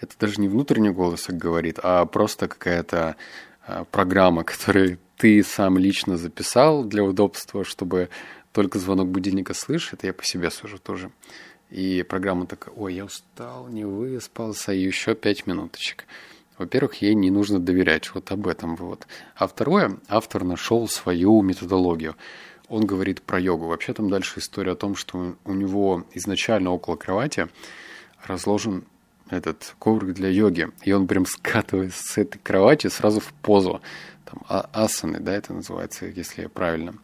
это 0.00 0.14
даже 0.18 0.40
не 0.40 0.48
внутренний 0.48 0.90
голос 0.90 1.26
говорит, 1.28 1.78
а 1.82 2.04
просто 2.04 2.48
какая-то 2.48 3.16
а, 3.66 3.84
программа, 3.84 4.44
которую 4.44 4.98
ты 5.16 5.42
сам 5.42 5.78
лично 5.78 6.16
записал 6.16 6.84
для 6.84 7.02
удобства, 7.02 7.64
чтобы 7.64 8.10
только 8.56 8.78
звонок 8.78 9.08
будильника 9.08 9.52
слышишь. 9.52 9.92
Это 9.92 10.06
я 10.06 10.14
по 10.14 10.24
себе 10.24 10.50
сужу 10.50 10.78
тоже. 10.78 11.10
И 11.68 12.02
программа 12.08 12.46
такая, 12.46 12.74
ой, 12.74 12.94
я 12.94 13.04
устал, 13.04 13.68
не 13.68 13.84
выспался, 13.84 14.72
еще 14.72 15.14
пять 15.14 15.46
минуточек. 15.46 16.06
Во-первых, 16.56 17.02
ей 17.02 17.14
не 17.14 17.30
нужно 17.30 17.60
доверять, 17.60 18.14
вот 18.14 18.32
об 18.32 18.46
этом 18.46 18.74
вот. 18.76 19.06
А 19.34 19.46
второе, 19.46 19.98
автор 20.08 20.42
нашел 20.42 20.88
свою 20.88 21.42
методологию. 21.42 22.16
Он 22.70 22.86
говорит 22.86 23.20
про 23.20 23.38
йогу. 23.38 23.66
Вообще 23.66 23.92
там 23.92 24.08
дальше 24.08 24.38
история 24.38 24.72
о 24.72 24.76
том, 24.76 24.96
что 24.96 25.36
у 25.44 25.52
него 25.52 26.06
изначально 26.14 26.70
около 26.70 26.96
кровати 26.96 27.48
разложен 28.24 28.86
этот 29.28 29.74
коврик 29.78 30.14
для 30.14 30.30
йоги. 30.30 30.68
И 30.82 30.92
он 30.92 31.06
прям 31.06 31.26
скатывается 31.26 32.02
с 32.02 32.16
этой 32.16 32.38
кровати 32.38 32.86
сразу 32.86 33.20
в 33.20 33.34
позу. 33.34 33.82
там, 34.24 34.40
асаны, 34.48 35.20
да, 35.20 35.34
это 35.34 35.52
называется, 35.52 36.06
если 36.06 36.46
правильно. 36.46 36.94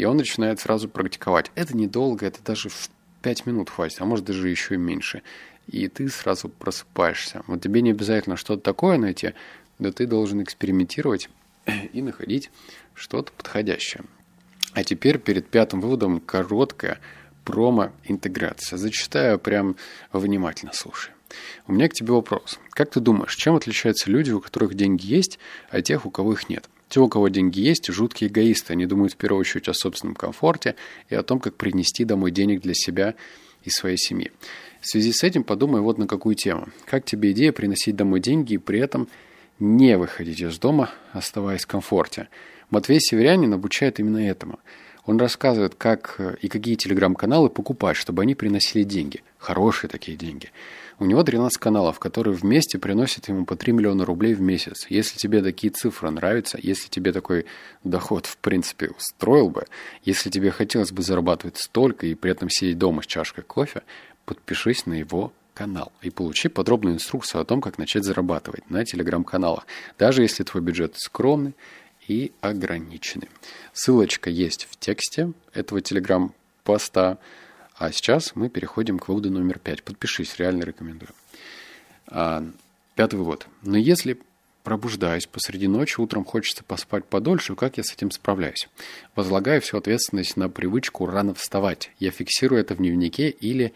И 0.00 0.04
он 0.06 0.16
начинает 0.16 0.58
сразу 0.58 0.88
практиковать. 0.88 1.50
Это 1.54 1.76
недолго, 1.76 2.24
это 2.24 2.42
даже 2.42 2.70
в 2.70 2.88
5 3.20 3.44
минут 3.44 3.68
хватит, 3.68 4.00
а 4.00 4.06
может 4.06 4.24
даже 4.24 4.48
еще 4.48 4.76
и 4.76 4.78
меньше. 4.78 5.20
И 5.66 5.88
ты 5.88 6.08
сразу 6.08 6.48
просыпаешься. 6.48 7.42
Вот 7.46 7.60
тебе 7.60 7.82
не 7.82 7.90
обязательно 7.90 8.38
что-то 8.38 8.62
такое 8.62 8.96
найти, 8.96 9.34
но 9.78 9.92
ты 9.92 10.06
должен 10.06 10.42
экспериментировать 10.42 11.28
и 11.92 12.00
находить 12.00 12.50
что-то 12.94 13.30
подходящее. 13.32 14.04
А 14.72 14.84
теперь 14.84 15.18
перед 15.18 15.46
пятым 15.46 15.82
выводом 15.82 16.18
короткая 16.20 16.98
промо-интеграция. 17.44 18.78
Зачитаю 18.78 19.38
прям 19.38 19.76
внимательно, 20.14 20.72
слушай. 20.72 21.12
У 21.66 21.74
меня 21.74 21.90
к 21.90 21.92
тебе 21.92 22.14
вопрос. 22.14 22.58
Как 22.70 22.90
ты 22.90 23.00
думаешь, 23.00 23.36
чем 23.36 23.54
отличаются 23.54 24.10
люди, 24.10 24.30
у 24.30 24.40
которых 24.40 24.72
деньги 24.72 25.04
есть, 25.04 25.38
от 25.68 25.84
тех, 25.84 26.06
у 26.06 26.10
кого 26.10 26.32
их 26.32 26.48
нет? 26.48 26.70
Те, 26.90 26.98
у 26.98 27.08
кого 27.08 27.28
деньги 27.28 27.60
есть, 27.60 27.86
жуткие 27.86 28.28
эгоисты. 28.28 28.72
Они 28.72 28.84
думают 28.84 29.12
в 29.12 29.16
первую 29.16 29.40
очередь 29.40 29.68
о 29.68 29.74
собственном 29.74 30.16
комфорте 30.16 30.74
и 31.08 31.14
о 31.14 31.22
том, 31.22 31.38
как 31.38 31.54
принести 31.54 32.04
домой 32.04 32.32
денег 32.32 32.60
для 32.60 32.74
себя 32.74 33.14
и 33.62 33.70
своей 33.70 33.96
семьи. 33.96 34.32
В 34.80 34.88
связи 34.88 35.12
с 35.12 35.22
этим 35.22 35.44
подумай 35.44 35.80
вот 35.80 35.98
на 35.98 36.08
какую 36.08 36.34
тему. 36.34 36.68
Как 36.86 37.04
тебе 37.04 37.30
идея 37.30 37.52
приносить 37.52 37.94
домой 37.94 38.18
деньги 38.18 38.54
и 38.54 38.58
при 38.58 38.80
этом 38.80 39.06
не 39.60 39.96
выходить 39.96 40.40
из 40.40 40.58
дома, 40.58 40.90
оставаясь 41.12 41.62
в 41.62 41.68
комфорте? 41.68 42.28
Матвей 42.70 42.98
Северянин 43.00 43.54
обучает 43.54 44.00
именно 44.00 44.18
этому. 44.18 44.58
Он 45.10 45.18
рассказывает, 45.18 45.74
как 45.74 46.20
и 46.40 46.46
какие 46.46 46.76
телеграм-каналы 46.76 47.50
покупать, 47.50 47.96
чтобы 47.96 48.22
они 48.22 48.36
приносили 48.36 48.84
деньги. 48.84 49.24
Хорошие 49.38 49.90
такие 49.90 50.16
деньги. 50.16 50.52
У 51.00 51.04
него 51.04 51.24
13 51.24 51.58
каналов, 51.58 51.98
которые 51.98 52.36
вместе 52.36 52.78
приносят 52.78 53.26
ему 53.26 53.44
по 53.44 53.56
3 53.56 53.72
миллиона 53.72 54.04
рублей 54.04 54.34
в 54.34 54.40
месяц. 54.40 54.86
Если 54.88 55.18
тебе 55.18 55.42
такие 55.42 55.72
цифры 55.72 56.10
нравятся, 56.10 56.60
если 56.62 56.88
тебе 56.88 57.12
такой 57.12 57.46
доход 57.82 58.26
в 58.26 58.36
принципе 58.36 58.90
устроил 58.96 59.50
бы, 59.50 59.64
если 60.04 60.30
тебе 60.30 60.52
хотелось 60.52 60.92
бы 60.92 61.02
зарабатывать 61.02 61.56
столько 61.56 62.06
и 62.06 62.14
при 62.14 62.30
этом 62.30 62.48
сидеть 62.48 62.78
дома 62.78 63.02
с 63.02 63.06
чашкой 63.06 63.42
кофе, 63.42 63.82
подпишись 64.26 64.86
на 64.86 64.94
его 64.94 65.32
канал 65.54 65.90
и 66.02 66.10
получи 66.10 66.46
подробную 66.48 66.94
инструкцию 66.94 67.40
о 67.40 67.44
том, 67.44 67.60
как 67.60 67.78
начать 67.78 68.04
зарабатывать 68.04 68.70
на 68.70 68.84
телеграм-каналах, 68.84 69.66
даже 69.98 70.22
если 70.22 70.44
твой 70.44 70.62
бюджет 70.62 70.94
скромный 70.96 71.54
и 72.10 72.32
ограниченный. 72.40 73.28
Ссылочка 73.72 74.30
есть 74.30 74.66
в 74.68 74.76
тексте 74.76 75.32
этого 75.54 75.80
телеграм-поста. 75.80 77.18
А 77.76 77.92
сейчас 77.92 78.34
мы 78.34 78.48
переходим 78.48 78.98
к 78.98 79.06
выводу 79.06 79.30
номер 79.30 79.60
пять. 79.60 79.84
Подпишись, 79.84 80.36
реально 80.36 80.64
рекомендую. 80.64 81.10
А, 82.08 82.44
пятый 82.96 83.14
вывод. 83.14 83.46
Но 83.62 83.78
если 83.78 84.18
пробуждаюсь 84.64 85.26
посреди 85.26 85.68
ночи, 85.68 86.00
утром 86.00 86.24
хочется 86.24 86.64
поспать 86.64 87.04
подольше, 87.04 87.54
как 87.54 87.76
я 87.76 87.84
с 87.84 87.92
этим 87.92 88.10
справляюсь? 88.10 88.68
Возлагаю 89.14 89.60
всю 89.60 89.78
ответственность 89.78 90.36
на 90.36 90.48
привычку 90.48 91.06
рано 91.06 91.32
вставать. 91.34 91.92
Я 92.00 92.10
фиксирую 92.10 92.60
это 92.60 92.74
в 92.74 92.78
дневнике 92.78 93.30
или 93.30 93.72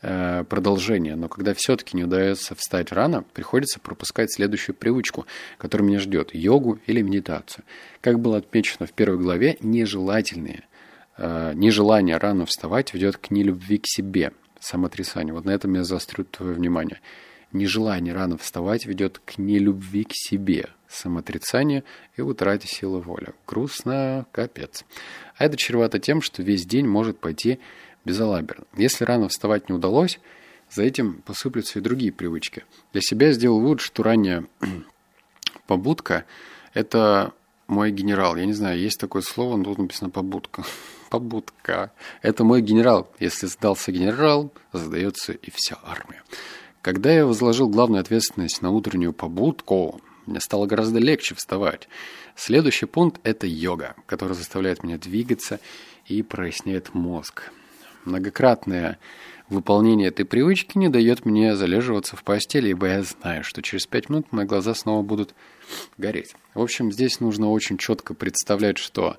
продолжение. 0.00 1.16
Но 1.16 1.28
когда 1.28 1.54
все-таки 1.54 1.96
не 1.96 2.04
удается 2.04 2.54
встать 2.54 2.92
рано, 2.92 3.24
приходится 3.32 3.80
пропускать 3.80 4.32
следующую 4.32 4.76
привычку, 4.76 5.26
которая 5.58 5.88
меня 5.88 5.98
ждет– 5.98 6.30
йогу 6.34 6.78
или 6.86 7.02
медитацию. 7.02 7.64
Как 8.00 8.20
было 8.20 8.38
отмечено 8.38 8.86
в 8.86 8.92
первой 8.92 9.18
главе, 9.18 9.56
нежелательные– 9.60 10.64
Э, 11.18 11.52
нежелание 11.54 12.16
рано 12.16 12.46
вставать 12.46 12.94
ведет 12.94 13.16
к 13.16 13.30
нелюбви 13.30 13.78
к 13.78 13.86
себе, 13.86 14.32
самоотрицанию. 14.60 15.34
Вот 15.34 15.44
на 15.44 15.50
этом 15.50 15.74
я 15.74 15.82
заострю 15.82 16.24
твое 16.24 16.54
внимание. 16.54 17.00
Нежелание 17.52 18.14
рано 18.14 18.38
вставать 18.38 18.86
ведет 18.86 19.20
к 19.24 19.38
нелюбви 19.38 20.04
к 20.04 20.12
себе, 20.12 20.68
самоотрицанию 20.86 21.82
и 22.16 22.22
утрате 22.22 22.68
силы 22.68 23.00
воли. 23.00 23.32
Грустно, 23.46 24.26
капец. 24.30 24.84
А 25.36 25.44
это 25.44 25.56
чревато 25.56 25.98
тем, 25.98 26.22
что 26.22 26.42
весь 26.42 26.66
день 26.66 26.86
может 26.86 27.18
пойти 27.18 27.58
безалаберно. 28.08 28.64
Если 28.74 29.04
рано 29.04 29.28
вставать 29.28 29.68
не 29.68 29.74
удалось, 29.74 30.18
за 30.70 30.82
этим 30.82 31.20
посыплются 31.22 31.78
и 31.78 31.82
другие 31.82 32.10
привычки. 32.10 32.64
Для 32.92 33.02
себя 33.02 33.32
сделал 33.32 33.60
вывод, 33.60 33.80
что 33.80 34.02
ранняя 34.02 34.46
побудка– 35.66 36.24
это 36.74 37.34
мой 37.66 37.90
генерал. 37.90 38.36
Я 38.36 38.46
не 38.46 38.54
знаю, 38.54 38.78
есть 38.78 38.98
такое 38.98 39.20
слово, 39.20 39.58
но 39.58 39.64
тут 39.64 39.78
написано 39.78 40.08
побудка. 40.08 40.64
побудка. 41.10 41.92
Это 42.22 42.44
мой 42.44 42.62
генерал. 42.62 43.10
Если 43.18 43.46
сдался 43.46 43.92
генерал, 43.92 44.50
сдается 44.72 45.32
и 45.32 45.50
вся 45.52 45.78
армия. 45.84 46.22
Когда 46.80 47.12
я 47.12 47.26
возложил 47.26 47.68
главную 47.68 48.00
ответственность 48.00 48.62
на 48.62 48.70
утреннюю 48.70 49.12
побудку, 49.12 50.00
мне 50.24 50.40
стало 50.40 50.64
гораздо 50.64 50.98
легче 50.98 51.34
вставать. 51.34 51.88
Следующий 52.36 52.86
пункт– 52.86 53.20
это 53.24 53.46
йога, 53.46 53.96
которая 54.06 54.34
заставляет 54.34 54.82
меня 54.82 54.96
двигаться 54.96 55.60
и 56.06 56.22
проясняет 56.22 56.94
мозг. 56.94 57.50
Многократное 58.04 58.98
выполнение 59.48 60.08
этой 60.08 60.24
привычки 60.24 60.76
не 60.78 60.88
дает 60.88 61.24
мне 61.24 61.56
залеживаться 61.56 62.16
в 62.16 62.22
постели, 62.22 62.70
ибо 62.70 62.86
я 62.86 63.02
знаю, 63.02 63.44
что 63.44 63.62
через 63.62 63.86
пять 63.86 64.08
минут 64.08 64.32
мои 64.32 64.46
глаза 64.46 64.74
снова 64.74 65.02
будут 65.02 65.34
гореть. 65.96 66.34
В 66.54 66.60
общем, 66.60 66.92
здесь 66.92 67.20
нужно 67.20 67.50
очень 67.50 67.78
четко 67.78 68.14
представлять, 68.14 68.78
что 68.78 69.16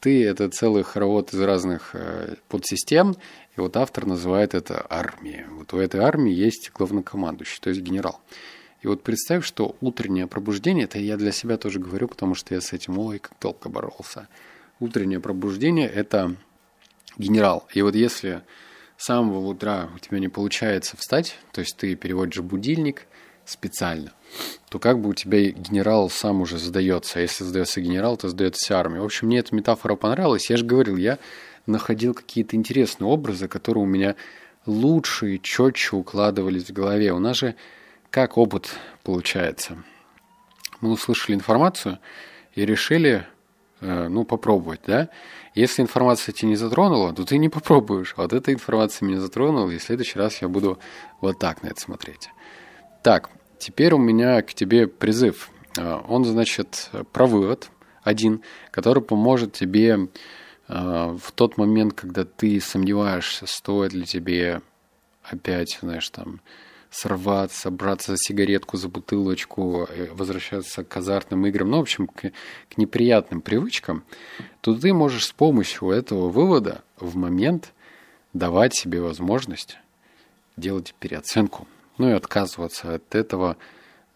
ты— 0.00 0.24
это 0.26 0.48
целый 0.48 0.84
хоровод 0.84 1.32
из 1.32 1.40
разных 1.40 1.90
э, 1.94 2.36
подсистем, 2.48 3.16
и 3.56 3.60
вот 3.60 3.76
автор 3.76 4.06
называет 4.06 4.54
это 4.54 4.86
армией. 4.88 5.44
Вот 5.50 5.72
у 5.74 5.78
этой 5.78 6.00
армии 6.00 6.32
есть 6.32 6.70
главнокомандующий, 6.72 7.58
то 7.60 7.70
есть 7.70 7.82
генерал. 7.82 8.20
И 8.80 8.86
вот 8.86 9.02
представь, 9.02 9.44
что 9.44 9.76
утреннее 9.80 10.28
пробуждение, 10.28 10.84
это 10.84 11.00
я 11.00 11.16
для 11.16 11.32
себя 11.32 11.56
тоже 11.56 11.80
говорю, 11.80 12.06
потому 12.06 12.36
что 12.36 12.54
я 12.54 12.60
с 12.60 12.72
этим, 12.72 12.98
ой, 12.98 13.18
как 13.18 13.32
долго 13.40 13.68
боролся. 13.68 14.28
Утреннее 14.78 15.18
пробуждение– 15.18 15.88
это 15.94 16.36
генерал. 17.16 17.66
И 17.72 17.82
вот 17.82 17.94
если 17.94 18.42
с 18.96 19.04
самого 19.06 19.46
утра 19.46 19.88
у 19.94 19.98
тебя 19.98 20.18
не 20.18 20.28
получается 20.28 20.96
встать, 20.96 21.36
то 21.52 21.60
есть 21.60 21.76
ты 21.76 21.94
переводишь 21.94 22.40
будильник 22.40 23.06
специально, 23.44 24.12
то 24.68 24.78
как 24.78 25.00
бы 25.00 25.10
у 25.10 25.14
тебя 25.14 25.50
генерал 25.50 26.10
сам 26.10 26.42
уже 26.42 26.58
сдается. 26.58 27.18
А 27.18 27.22
если 27.22 27.44
сдается 27.44 27.80
генерал, 27.80 28.16
то 28.16 28.28
сдается 28.28 28.62
вся 28.62 28.78
армия. 28.78 29.00
В 29.00 29.04
общем, 29.04 29.28
мне 29.28 29.38
эта 29.38 29.54
метафора 29.54 29.94
понравилась. 29.96 30.50
Я 30.50 30.56
же 30.56 30.64
говорил, 30.64 30.96
я 30.96 31.18
находил 31.66 32.14
какие-то 32.14 32.56
интересные 32.56 33.08
образы, 33.08 33.48
которые 33.48 33.84
у 33.84 33.86
меня 33.86 34.16
лучше 34.66 35.36
и 35.36 35.42
четче 35.42 35.96
укладывались 35.96 36.64
в 36.64 36.72
голове. 36.72 37.12
У 37.12 37.18
нас 37.18 37.38
же 37.38 37.54
как 38.10 38.36
опыт 38.36 38.74
получается. 39.02 39.82
Мы 40.80 40.90
услышали 40.90 41.34
информацию 41.34 41.98
и 42.54 42.64
решили, 42.64 43.26
ну, 43.80 44.24
попробовать, 44.24 44.80
да? 44.86 45.08
Если 45.54 45.82
информация 45.82 46.32
тебя 46.32 46.48
не 46.50 46.56
затронула, 46.56 47.12
то 47.12 47.24
ты 47.24 47.38
не 47.38 47.48
попробуешь. 47.48 48.14
Вот 48.16 48.32
эта 48.32 48.52
информация 48.52 49.06
меня 49.06 49.20
затронула, 49.20 49.70
и 49.70 49.78
в 49.78 49.82
следующий 49.82 50.18
раз 50.18 50.42
я 50.42 50.48
буду 50.48 50.78
вот 51.20 51.38
так 51.38 51.62
на 51.62 51.68
это 51.68 51.80
смотреть. 51.80 52.28
Так, 53.02 53.30
Теперь 53.58 53.92
у 53.92 53.98
меня 53.98 54.40
к 54.42 54.54
тебе 54.54 54.86
призыв. 54.86 55.50
А, 55.76 56.04
он, 56.08 56.24
значит, 56.24 56.90
про 57.12 57.26
вывод 57.26 57.70
один, 58.02 58.42
который 58.70 59.02
поможет 59.02 59.52
тебе 59.52 60.08
а, 60.68 61.16
в 61.16 61.32
тот 61.32 61.58
момент, 61.58 61.94
когда 61.94 62.24
ты 62.24 62.60
сомневаешься, 62.60 63.46
стоит 63.46 63.92
ли 63.92 64.04
тебе 64.04 64.62
опять, 65.22 65.78
знаешь, 65.82 66.08
там, 66.10 66.40
сорваться, 66.90 67.70
браться 67.70 68.12
за 68.12 68.18
сигаретку, 68.18 68.76
за 68.76 68.88
бутылочку, 68.88 69.86
э, 69.88 70.08
возвращаться 70.12 70.84
к 70.84 70.96
азартным 70.96 71.46
играм, 71.46 71.70
ну, 71.70 71.78
в 71.78 71.82
общем, 71.82 72.06
к, 72.06 72.32
к 72.70 72.76
неприятным 72.76 73.40
привычкам, 73.40 74.04
то 74.60 74.74
ты 74.74 74.92
можешь 74.92 75.26
с 75.26 75.32
помощью 75.32 75.90
этого 75.90 76.28
вывода 76.28 76.82
в 76.96 77.16
момент 77.16 77.72
давать 78.32 78.74
себе 78.74 79.00
возможность 79.00 79.78
делать 80.56 80.94
переоценку. 80.98 81.66
Ну 81.98 82.10
и 82.10 82.12
отказываться 82.12 82.94
от 82.94 83.14
этого 83.14 83.56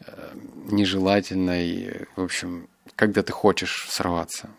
э, 0.00 0.34
нежелательно 0.70 1.64
и, 1.64 2.04
в 2.16 2.22
общем, 2.22 2.68
когда 2.96 3.22
ты 3.22 3.32
хочешь 3.32 3.86
сорваться 3.88 4.50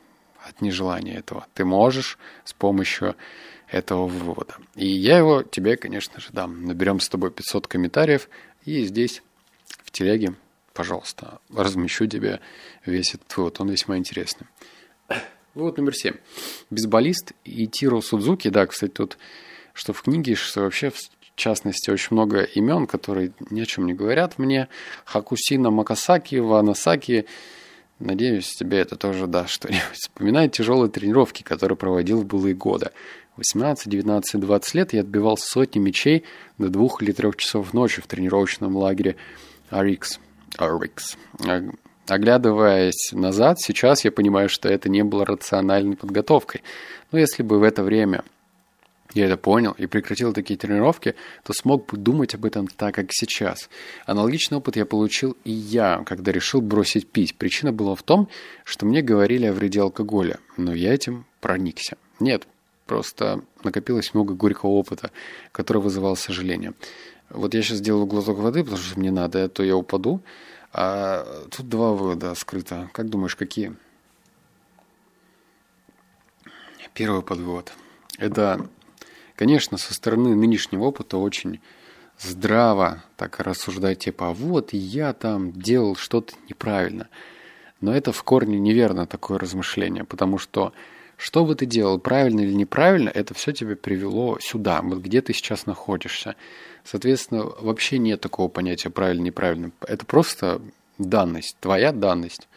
от 0.43 0.61
нежелания 0.61 1.19
этого, 1.19 1.47
ты 1.53 1.65
можешь 1.65 2.17
с 2.43 2.53
помощью 2.53 3.15
этого 3.73 4.07
вывода. 4.07 4.55
И 4.75 4.87
я 4.87 5.17
его 5.17 5.43
тебе, 5.43 5.75
конечно 5.75 6.19
же, 6.19 6.27
дам. 6.31 6.65
Наберем 6.65 6.99
с 6.99 7.09
тобой 7.09 7.31
500 7.31 7.67
комментариев, 7.67 8.29
и 8.65 8.85
здесь, 8.85 9.23
в 9.83 9.91
телеге, 9.91 10.35
пожалуйста, 10.73 11.39
размещу 11.53 12.05
тебе 12.05 12.39
весь 12.85 13.15
этот 13.15 13.35
вывод. 13.35 13.59
Он 13.59 13.69
весьма 13.69 13.97
интересный. 13.97 14.47
Вывод 15.55 15.77
номер 15.77 15.95
7. 15.95 16.13
Бейсболист 16.69 17.33
Итиро 17.45 17.99
Судзуки, 18.01 18.49
да, 18.49 18.67
кстати, 18.67 18.91
тут, 18.91 19.17
что 19.73 19.91
в 19.91 20.03
книге, 20.03 20.35
что 20.35 20.61
вообще 20.61 20.91
в 20.91 20.99
частности, 21.35 21.89
очень 21.89 22.09
много 22.11 22.43
имен, 22.43 22.85
которые 22.85 23.33
ни 23.49 23.59
о 23.59 23.65
чем 23.65 23.87
не 23.87 23.93
говорят 23.93 24.37
мне. 24.37 24.67
Хакусина 25.03 25.71
Макасаки, 25.71 26.35
Ванасаки. 26.35 27.25
Надеюсь, 27.97 28.53
тебе 28.53 28.79
это 28.79 28.97
тоже 28.97 29.25
даст 29.25 29.49
что-нибудь. 29.49 29.81
Вспоминает 29.93 30.51
тяжелые 30.51 30.91
тренировки, 30.91 31.41
которые 31.41 31.75
проводил 31.75 32.21
в 32.21 32.25
былые 32.25 32.53
годы. 32.53 32.91
18, 33.37 33.89
19, 33.89 34.39
20 34.39 34.73
лет 34.75 34.93
я 34.93 35.01
отбивал 35.01 35.37
сотни 35.37 35.79
мячей 35.79 36.23
до 36.57 36.69
двух 36.69 37.01
или 37.01 37.11
трех 37.11 37.35
часов 37.35 37.73
ночи 37.73 38.01
в 38.01 38.07
тренировочном 38.07 38.75
лагере 38.75 39.15
Арикс. 39.69 40.19
Арикс. 40.57 41.17
Оглядываясь 42.07 43.11
назад, 43.13 43.59
сейчас 43.59 44.03
я 44.05 44.11
понимаю, 44.11 44.49
что 44.49 44.69
это 44.69 44.89
не 44.89 45.03
было 45.03 45.25
рациональной 45.25 45.95
подготовкой. 45.95 46.61
Но 47.11 47.17
если 47.17 47.43
бы 47.43 47.59
в 47.59 47.63
это 47.63 47.81
время 47.81 48.23
я 49.13 49.25
это 49.25 49.37
понял 49.37 49.73
и 49.77 49.85
прекратил 49.85 50.33
такие 50.33 50.57
тренировки, 50.57 51.15
то 51.43 51.53
смог 51.53 51.85
бы 51.85 51.97
думать 51.97 52.35
об 52.35 52.45
этом 52.45 52.67
так, 52.67 52.95
как 52.95 53.07
сейчас. 53.11 53.69
Аналогичный 54.05 54.57
опыт 54.57 54.75
я 54.75 54.85
получил 54.85 55.37
и 55.43 55.51
я, 55.51 56.03
когда 56.05 56.31
решил 56.31 56.61
бросить 56.61 57.09
пить. 57.09 57.35
Причина 57.37 57.71
была 57.71 57.95
в 57.95 58.03
том, 58.03 58.27
что 58.63 58.85
мне 58.85 59.01
говорили 59.01 59.45
о 59.45 59.53
вреде 59.53 59.81
алкоголя, 59.81 60.39
но 60.57 60.73
я 60.73 60.93
этим 60.93 61.25
проникся. 61.41 61.97
Нет, 62.19 62.47
просто 62.85 63.41
накопилось 63.63 64.13
много 64.13 64.33
горького 64.33 64.71
опыта, 64.71 65.11
который 65.51 65.81
вызывал 65.81 66.15
сожаление. 66.15 66.73
Вот 67.29 67.53
я 67.53 67.61
сейчас 67.61 67.77
сделаю 67.77 68.05
глоток 68.05 68.37
воды, 68.37 68.63
потому 68.63 68.81
что 68.81 68.99
мне 68.99 69.11
надо, 69.11 69.43
а 69.43 69.49
то 69.49 69.63
я 69.63 69.75
упаду. 69.75 70.21
А 70.71 71.25
тут 71.49 71.69
два 71.69 71.91
вывода 71.91 72.33
скрыто. 72.35 72.89
Как 72.93 73.09
думаешь, 73.09 73.35
какие? 73.35 73.75
Первый 76.93 77.23
подвод. 77.23 77.73
Это 78.19 78.69
Конечно, 79.35 79.77
со 79.77 79.93
стороны 79.93 80.35
нынешнего 80.35 80.83
опыта 80.83 81.17
очень 81.17 81.59
здраво 82.19 83.03
так 83.17 83.39
рассуждать, 83.39 83.99
типа, 83.99 84.29
а 84.29 84.33
вот 84.33 84.73
я 84.73 85.13
там 85.13 85.51
делал 85.51 85.95
что-то 85.95 86.35
неправильно. 86.47 87.09
Но 87.81 87.93
это 87.95 88.11
в 88.11 88.23
корне 88.23 88.59
неверно 88.59 89.07
такое 89.07 89.39
размышление, 89.39 90.03
потому 90.03 90.37
что 90.37 90.71
что 91.23 91.45
бы 91.45 91.55
ты 91.55 91.65
делал, 91.65 91.99
правильно 91.99 92.41
или 92.41 92.51
неправильно, 92.51 93.07
это 93.07 93.33
все 93.33 93.53
тебя 93.53 93.77
привело 93.77 94.39
сюда, 94.41 94.81
вот 94.81 94.99
где 94.99 95.21
ты 95.21 95.31
сейчас 95.31 95.65
находишься. 95.65 96.35
Соответственно, 96.83 97.45
вообще 97.45 97.97
нет 97.97 98.19
такого 98.19 98.49
понятия 98.49 98.89
правильно-неправильно. 98.89 99.71
Это 99.87 100.05
просто 100.05 100.61
данность, 100.97 101.55
твоя 101.61 101.93
данность, 101.93 102.49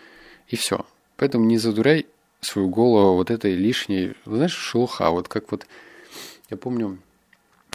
и 0.49 0.57
все. 0.57 0.85
Поэтому 1.17 1.45
не 1.45 1.59
задуряй 1.59 2.07
свою 2.41 2.69
голову 2.69 3.15
вот 3.15 3.31
этой 3.31 3.55
лишней, 3.55 4.15
знаешь, 4.25 4.57
шелуха, 4.57 5.11
вот 5.11 5.29
как 5.29 5.53
вот 5.53 5.69
я 6.51 6.57
помню, 6.57 6.99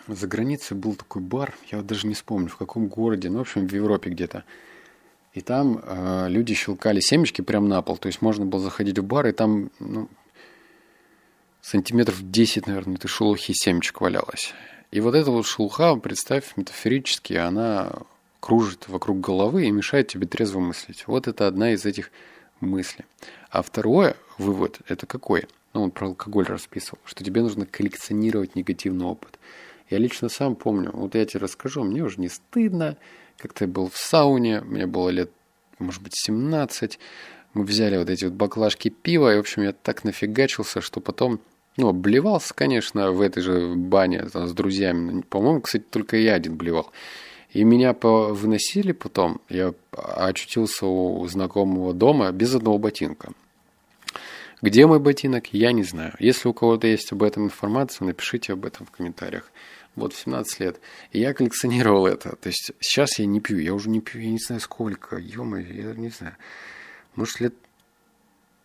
за 0.08 0.28
границей 0.28 0.76
был 0.76 0.96
такой 0.96 1.22
бар, 1.22 1.56
я 1.72 1.78
вот 1.78 1.88
даже 1.88 2.06
не 2.06 2.16
вспомню, 2.16 2.50
в 2.50 2.58
каком 2.58 2.88
городе, 2.88 3.30
ну, 3.30 3.38
в 3.38 3.42
общем, 3.42 3.66
в 3.66 3.74
Европе 3.74 4.10
где-то. 4.10 4.44
И 5.34 5.40
там 5.40 5.82
э, 5.82 6.28
люди 6.28 6.54
щелкали 6.54 7.00
семечки 7.00 7.42
прямо 7.42 7.66
на 7.66 7.82
пол. 7.82 7.96
То 7.96 8.08
есть 8.08 8.22
можно 8.22 8.46
было 8.46 8.60
заходить 8.62 9.00
в 9.00 9.04
бар, 9.06 9.28
и 9.28 9.32
там 9.32 9.72
ну, 9.80 10.10
сантиметров 11.62 12.18
10, 12.22 12.68
наверное, 12.68 12.96
этой 12.96 13.08
шелухи 13.08 13.54
семечек 13.54 14.02
валялось. 14.02 14.54
И 14.92 15.00
вот 15.00 15.16
эта 15.16 15.32
вот 15.32 15.46
шелуха, 15.46 15.96
представь, 15.96 16.58
метафорически, 16.58 17.34
она 17.34 17.92
кружит 18.40 18.88
вокруг 18.88 19.20
головы 19.20 19.66
и 19.68 19.72
мешает 19.72 20.08
тебе 20.08 20.28
трезво 20.28 20.60
мыслить. 20.60 21.06
Вот 21.08 21.28
это 21.28 21.48
одна 21.48 21.74
из 21.74 21.86
этих 21.86 22.12
мыслей. 22.60 23.06
А 23.50 23.62
второе 23.62 24.16
вывод, 24.38 24.80
это 24.88 25.06
какой– 25.06 25.48
ну, 25.74 25.84
он 25.84 25.92
про 25.92 26.08
алкоголь 26.08 26.46
расписывал, 26.46 27.00
что 27.06 27.24
тебе 27.24 27.42
нужно 27.42 27.66
коллекционировать 27.66 28.56
негативный 28.56 29.06
опыт. 29.06 29.40
Я 29.90 29.98
лично 29.98 30.30
сам 30.30 30.56
помню, 30.56 30.92
вот 30.94 31.16
я 31.16 31.26
тебе 31.26 31.42
расскажу, 31.42 31.84
мне 31.84 32.04
уже 32.04 32.20
не 32.20 32.30
стыдно, 32.30 32.98
как-то 33.38 33.66
я 33.66 33.72
был 33.72 33.90
в 33.90 33.98
сауне, 33.98 34.62
мне 34.62 34.86
было 34.86 35.10
лет, 35.10 35.32
может 35.80 36.02
быть, 36.02 36.14
17, 36.16 37.00
мы 37.54 37.64
взяли 37.64 37.98
вот 37.98 38.10
эти 38.10 38.26
вот 38.26 38.34
баклажки 38.34 38.90
пива, 38.90 39.34
и, 39.34 39.38
в 39.38 39.42
общем, 39.42 39.64
я 39.64 39.74
так 39.74 40.04
нафигачился, 40.04 40.82
что 40.82 41.02
потом, 41.02 41.40
ну, 41.78 41.90
обливался, 41.90 42.54
конечно, 42.54 43.12
в 43.12 43.22
этой 43.22 43.42
же 43.42 43.74
бане 43.76 44.24
там, 44.26 44.48
с 44.48 44.54
друзьями. 44.54 45.22
По-моему, 45.30 45.62
кстати, 45.62 45.84
только 45.90 46.18
я 46.18 46.36
один 46.36 46.56
блевал. 46.56 46.92
И 47.52 47.64
меня 47.64 47.94
выносили 47.94 48.94
потом, 48.94 49.42
я 49.50 49.74
очутился 49.92 50.86
у 50.86 51.28
знакомого 51.28 51.94
дома 51.94 52.32
без 52.32 52.56
одного 52.56 52.78
ботинка. 52.78 53.32
Где 54.62 54.86
мой 54.86 55.00
ботинок, 55.00 55.48
я 55.54 55.72
не 55.72 55.84
знаю. 55.84 56.14
Если 56.20 56.48
у 56.48 56.54
кого-то 56.54 56.88
есть 56.88 57.12
об 57.12 57.24
этом 57.24 57.46
информация, 57.46 58.06
напишите 58.06 58.54
об 58.54 58.66
этом 58.66 58.86
в 58.86 58.92
комментариях. 58.92 59.52
Вот 59.96 60.14
в 60.14 60.20
17 60.20 60.60
лет. 60.60 60.80
И 61.12 61.20
я 61.20 61.34
коллекционировал 61.34 62.06
это. 62.06 62.36
То 62.36 62.48
есть 62.48 62.72
сейчас 62.80 63.20
я 63.20 63.26
не 63.26 63.42
пью, 63.42 63.58
я 63.58 63.74
уже 63.74 63.90
не 63.90 64.00
пью, 64.00 64.22
я 64.22 64.30
не 64.30 64.38
знаю 64.38 64.62
сколько. 64.62 65.18
ё 65.18 65.44
я 65.58 65.94
не 65.96 66.10
знаю. 66.10 66.38
Может, 67.16 67.40
лет... 67.40 67.54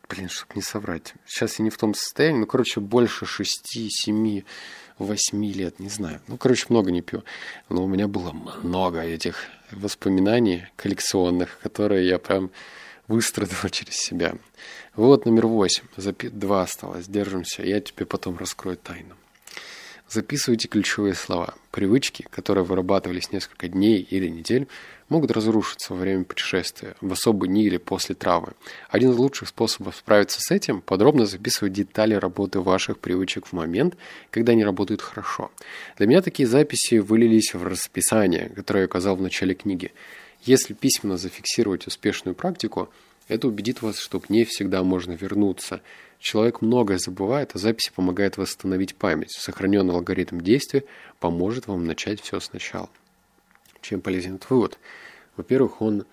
Блин, 0.09 0.29
чтобы 0.29 0.53
не 0.55 0.62
соврать. 0.62 1.14
Сейчас 1.27 1.59
я 1.59 1.64
не 1.64 1.71
в 1.71 1.79
том 1.79 1.95
состоянии. 1.95 2.40
Ну, 2.40 2.47
короче, 2.47 2.81
больше 2.81 3.27
6, 3.27 3.90
7, 3.90 4.42
8 4.99 5.45
лет, 5.53 5.81
не 5.81 5.88
знаю. 5.88 6.21
Ну, 6.29 6.37
короче, 6.37 6.66
много 6.69 6.92
не 6.92 7.03
пью. 7.03 7.25
Но 7.69 7.85
у 7.85 7.88
меня 7.88 8.07
было 8.07 8.33
много 8.62 9.01
этих 9.01 9.47
воспоминаний 9.73 10.66
коллекционных, 10.77 11.59
которые 11.61 12.07
я 12.07 12.19
прям 12.19 12.51
выстрадал 13.09 13.69
через 13.71 13.97
себя. 13.97 14.35
Вот 14.95 15.27
номер 15.27 15.47
восемь. 15.49 15.85
Запи... 15.97 16.29
Два 16.29 16.62
осталось. 16.62 17.09
Держимся. 17.09 17.62
Я 17.62 17.81
тебе 17.81 18.07
потом 18.07 18.37
раскрою 18.38 18.77
тайну. 18.77 19.16
Записывайте 20.09 20.69
ключевые 20.69 21.14
слова. 21.14 21.55
Привычки, 21.73 22.25
которые 22.31 22.62
вырабатывались 22.62 23.33
несколько 23.33 23.66
дней 23.66 24.07
или 24.09 24.29
недель, 24.29 24.69
могут 25.09 25.33
разрушиться 25.33 25.95
во 25.95 25.99
время 25.99 26.23
путешествия, 26.23 26.95
в 27.01 27.12
особые 27.12 27.51
дни 27.51 27.64
или 27.64 27.77
после 27.77 28.14
травмы. 28.14 28.53
Один 28.88 29.11
из 29.11 29.16
лучших 29.16 29.49
способов 29.49 29.97
справиться 29.97 30.40
с 30.40 30.53
этим– 30.53 30.81
подробно 30.87 31.27
записывать 31.27 31.73
детали 31.73 32.14
работы 32.14 32.61
ваших 32.61 32.99
привычек 32.99 33.47
в 33.47 33.53
момент, 33.53 33.97
когда 34.31 34.53
они 34.53 34.64
работают 34.64 35.03
хорошо. 35.03 35.51
Для 35.99 36.07
меня 36.07 36.23
такие 36.23 36.47
записи 36.47 36.99
вылились 36.99 37.53
в 37.55 37.66
расписание, 37.66 38.49
которое 38.55 38.83
я 38.83 38.87
указал 38.87 39.16
в 39.16 39.23
начале 39.23 39.57
книги. 39.57 39.92
Если 40.45 40.73
письменно 40.73 41.16
зафиксировать 41.16 41.88
успешную 41.88 42.37
практику– 42.37 42.90
это 43.29 43.49
убедит 43.49 43.83
вас, 43.83 43.99
что 43.99 44.21
к 44.21 44.31
ней 44.31 44.45
всегда 44.45 44.83
можно 44.85 45.12
вернуться. 45.12 45.81
Человек 46.18 46.61
многое 46.62 46.98
забывает, 46.98 47.52
а 47.55 47.59
записи 47.59 47.92
помогают 47.94 48.37
восстановить 48.37 48.96
память. 48.96 49.33
Сохраненный 49.33 49.94
алгоритм 49.94 50.40
действия 50.40 50.85
поможет 51.20 51.66
вам 51.66 51.85
начать 51.87 52.20
все 52.20 52.40
сначала. 52.40 52.88
Чем 53.81 54.00
полезен 54.00 54.37
этот 54.37 54.50
вывод? 54.50 54.79
Во-первых, 55.37 55.83
он, 55.83 56.07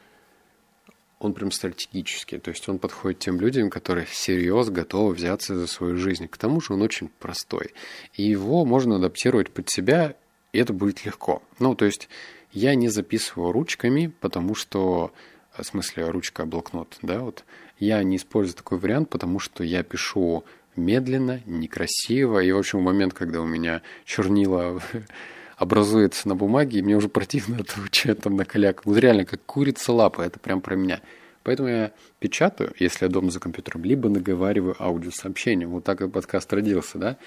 он 1.20 1.34
прям 1.34 1.52
стратегический, 1.52 2.38
то 2.38 2.52
есть 2.52 2.68
он 2.68 2.78
подходит 2.78 3.20
тем 3.20 3.40
людям, 3.40 3.70
которые 3.70 4.06
всерьез 4.06 4.70
готовы 4.70 5.14
взяться 5.14 5.56
за 5.56 5.68
свою 5.68 5.96
жизнь. 5.98 6.28
К 6.28 6.38
тому 6.38 6.60
же 6.62 6.74
он 6.74 6.82
очень 6.82 7.10
простой. 7.20 7.74
И 8.14 8.24
его 8.24 8.66
можно 8.66 8.98
адаптировать 8.98 9.50
под 9.50 9.70
себя, 9.70 10.16
и 10.52 10.60
это 10.60 10.74
будет 10.74 11.06
легко. 11.06 11.42
Ну, 11.60 11.74
то 11.76 11.86
есть 11.86 12.10
я 12.52 12.76
не 12.76 12.90
записываю 12.90 13.52
ручками, 13.52 14.14
потому 14.20 14.54
что 14.54 15.12
в 15.58 15.64
смысле 15.64 16.10
ручка, 16.10 16.46
блокнот, 16.46 16.98
да, 17.02 17.20
вот 17.20 17.44
я 17.80 18.02
не 18.04 18.18
использую 18.18 18.56
такой 18.56 18.78
вариант, 18.78 19.10
потому 19.10 19.40
что 19.40 19.64
я 19.64 19.84
пишу 19.84 20.44
медленно, 20.76 21.42
некрасиво, 21.46 22.40
и, 22.40 22.52
в 22.52 22.58
общем, 22.58 22.80
в 22.80 22.84
момент, 22.84 23.14
когда 23.14 23.42
у 23.42 23.46
меня 23.46 23.82
чернила 24.06 24.82
образуется 25.58 26.28
на 26.28 26.36
бумаге, 26.36 26.80
и 26.80 26.82
мне 26.82 26.96
уже 26.96 27.10
противно 27.10 27.58
отвечать 27.58 28.22
там 28.22 28.36
на 28.36 28.46
коляк. 28.46 28.86
Вот 28.86 28.98
реально, 28.98 29.26
как 29.26 29.44
курица 29.46 29.92
лапа, 29.92 30.22
это 30.22 30.40
прям 30.40 30.62
про 30.62 30.76
меня. 30.76 31.02
Поэтому 31.44 31.70
я 31.70 31.92
печатаю, 32.20 32.74
если 32.80 33.06
я 33.06 33.12
дома 33.12 33.30
за 33.30 33.40
компьютером, 33.40 33.84
либо 33.84 34.10
наговариваю 34.10 34.76
аудиосообщение. 34.80 35.68
Вот 35.68 35.84
так 35.84 36.02
и 36.02 36.08
подкаст 36.08 36.52
родился, 36.54 36.98
да. 36.98 37.18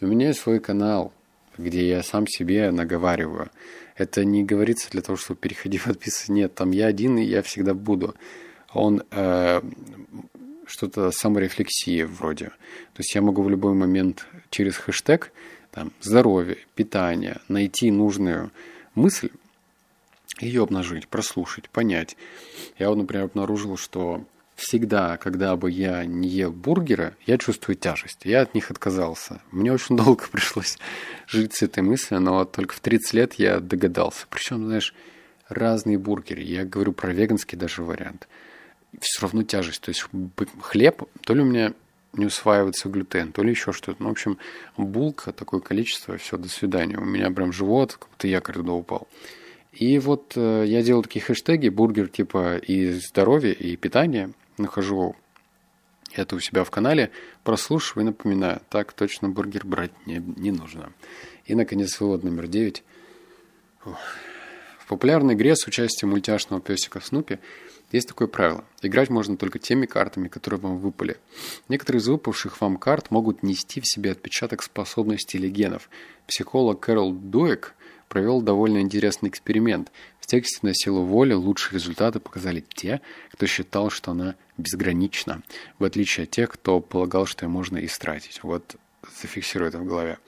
И 0.00 0.04
у 0.04 0.08
меня 0.08 0.28
есть 0.28 0.40
свой 0.40 0.58
канал, 0.58 1.12
где 1.58 1.88
я 1.88 2.02
сам 2.02 2.26
себе 2.26 2.70
наговариваю. 2.70 3.50
Это 3.96 4.24
не 4.24 4.44
говорится 4.44 4.90
для 4.90 5.02
того, 5.02 5.16
чтобы 5.16 5.40
переходить 5.40 5.82
подписываться. 5.84 6.32
Нет, 6.32 6.54
там 6.54 6.70
я 6.70 6.86
один, 6.86 7.18
и 7.18 7.24
я 7.24 7.42
всегда 7.42 7.74
буду. 7.74 8.14
Он 8.72 9.02
э, 9.10 9.60
что-то 10.66 11.10
саморефлексия 11.10 12.06
вроде. 12.06 12.46
То 12.46 12.98
есть 12.98 13.14
я 13.14 13.22
могу 13.22 13.42
в 13.42 13.50
любой 13.50 13.74
момент 13.74 14.26
через 14.50 14.76
хэштег 14.76 15.32
там, 15.70 15.92
здоровье, 16.00 16.58
питание 16.74 17.40
найти 17.48 17.90
нужную 17.90 18.50
мысль, 18.94 19.30
ее 20.40 20.62
обнажить, 20.62 21.08
прослушать, 21.08 21.68
понять. 21.70 22.16
Я 22.78 22.90
вот, 22.90 22.96
например, 22.96 23.24
обнаружил, 23.24 23.76
что 23.76 24.24
всегда, 24.58 25.16
когда 25.18 25.54
бы 25.56 25.70
я 25.70 26.04
не 26.04 26.28
ел 26.28 26.50
бургеры, 26.50 27.16
я 27.26 27.38
чувствую 27.38 27.76
тяжесть. 27.76 28.24
Я 28.24 28.42
от 28.42 28.54
них 28.54 28.70
отказался. 28.70 29.40
Мне 29.52 29.72
очень 29.72 29.96
долго 29.96 30.24
пришлось 30.32 30.78
жить 31.28 31.54
с 31.54 31.62
этой 31.62 31.82
мыслью, 31.82 32.20
но 32.20 32.44
только 32.44 32.74
в 32.74 32.80
30 32.80 33.12
лет 33.14 33.34
я 33.34 33.60
догадался. 33.60 34.26
Причем, 34.28 34.66
знаешь, 34.66 34.94
разные 35.48 35.96
бургеры. 35.96 36.42
Я 36.42 36.64
говорю 36.64 36.92
про 36.92 37.12
веганский 37.12 37.56
даже 37.56 37.84
вариант. 37.84 38.28
Все 39.00 39.22
равно 39.22 39.44
тяжесть. 39.44 39.80
То 39.80 39.90
есть 39.90 40.04
хлеб, 40.60 41.04
то 41.22 41.34
ли 41.34 41.40
у 41.40 41.44
меня 41.44 41.72
не 42.14 42.26
усваивается 42.26 42.88
глютен, 42.88 43.30
то 43.30 43.44
ли 43.44 43.50
еще 43.50 43.72
что-то. 43.72 44.02
Ну, 44.02 44.08
в 44.08 44.12
общем, 44.12 44.38
булка, 44.76 45.32
такое 45.32 45.60
количество, 45.60 46.16
все, 46.16 46.36
до 46.36 46.48
свидания. 46.48 46.98
У 46.98 47.04
меня 47.04 47.30
прям 47.30 47.52
живот, 47.52 47.92
как 47.92 48.08
будто 48.08 48.26
якорь 48.26 48.56
туда 48.56 48.72
упал. 48.72 49.06
И 49.72 50.00
вот 50.00 50.32
э, 50.34 50.64
я 50.66 50.82
делал 50.82 51.02
такие 51.02 51.24
хэштеги, 51.24 51.68
бургер 51.68 52.08
типа 52.08 52.56
и 52.56 52.90
здоровье, 52.94 53.52
и 53.52 53.76
питание– 53.76 54.32
нахожу 54.58 55.16
это 56.14 56.36
у 56.36 56.40
себя 56.40 56.64
в 56.64 56.70
канале, 56.70 57.10
прослушиваю 57.44 58.04
и 58.04 58.06
напоминаю, 58.06 58.60
так 58.70 58.92
точно 58.92 59.28
бургер 59.28 59.66
брать 59.66 59.92
не, 60.06 60.22
не 60.36 60.50
нужно. 60.50 60.92
И, 61.44 61.54
наконец, 61.54 62.00
вывод 62.00 62.24
номер 62.24 62.46
девять. 62.46 62.82
В 63.84 64.86
популярной 64.88 65.34
игре 65.34 65.54
с 65.54 65.66
участием 65.66 66.10
мультяшного 66.10 66.62
песика 66.62 67.00
Снупи 67.00 67.38
Есть 67.92 68.08
такое 68.08 68.26
правило. 68.26 68.64
Играть 68.80 69.10
можно 69.10 69.36
только 69.36 69.58
теми 69.58 69.86
картами, 69.86 70.28
которые 70.28 70.60
вам 70.60 70.78
выпали. 70.78 71.18
Некоторые 71.68 72.00
из 72.00 72.08
выпавших 72.08 72.60
вам 72.60 72.78
карт 72.78 73.10
могут 73.10 73.42
нести 73.42 73.80
в 73.80 73.86
себе 73.86 74.12
отпечаток 74.12 74.62
способностей 74.62 75.38
или 75.38 75.48
генов. 75.48 75.90
Психолог 76.26 76.80
Кэрол 76.80 77.12
Дуэк 77.12 77.74
провел 78.08 78.42
довольно 78.42 78.80
интересный 78.80 79.28
эксперимент. 79.28 79.92
В 80.20 80.26
тексте 80.26 80.60
на 80.62 80.74
силу 80.74 81.04
воли 81.04 81.32
лучшие 81.32 81.74
результаты 81.74 82.20
показали 82.20 82.64
те, 82.74 83.00
кто 83.32 83.46
считал, 83.46 83.90
что 83.90 84.12
она 84.12 84.34
безгранична, 84.56 85.42
в 85.78 85.84
отличие 85.84 86.24
от 86.24 86.30
тех, 86.30 86.50
кто 86.50 86.80
полагал, 86.80 87.26
что 87.26 87.44
ее 87.44 87.50
можно 87.50 87.84
истратить. 87.84 88.42
Вот 88.42 88.76
зафиксируй 89.20 89.68
это 89.68 89.78
в 89.78 89.86
голове. 89.86 90.18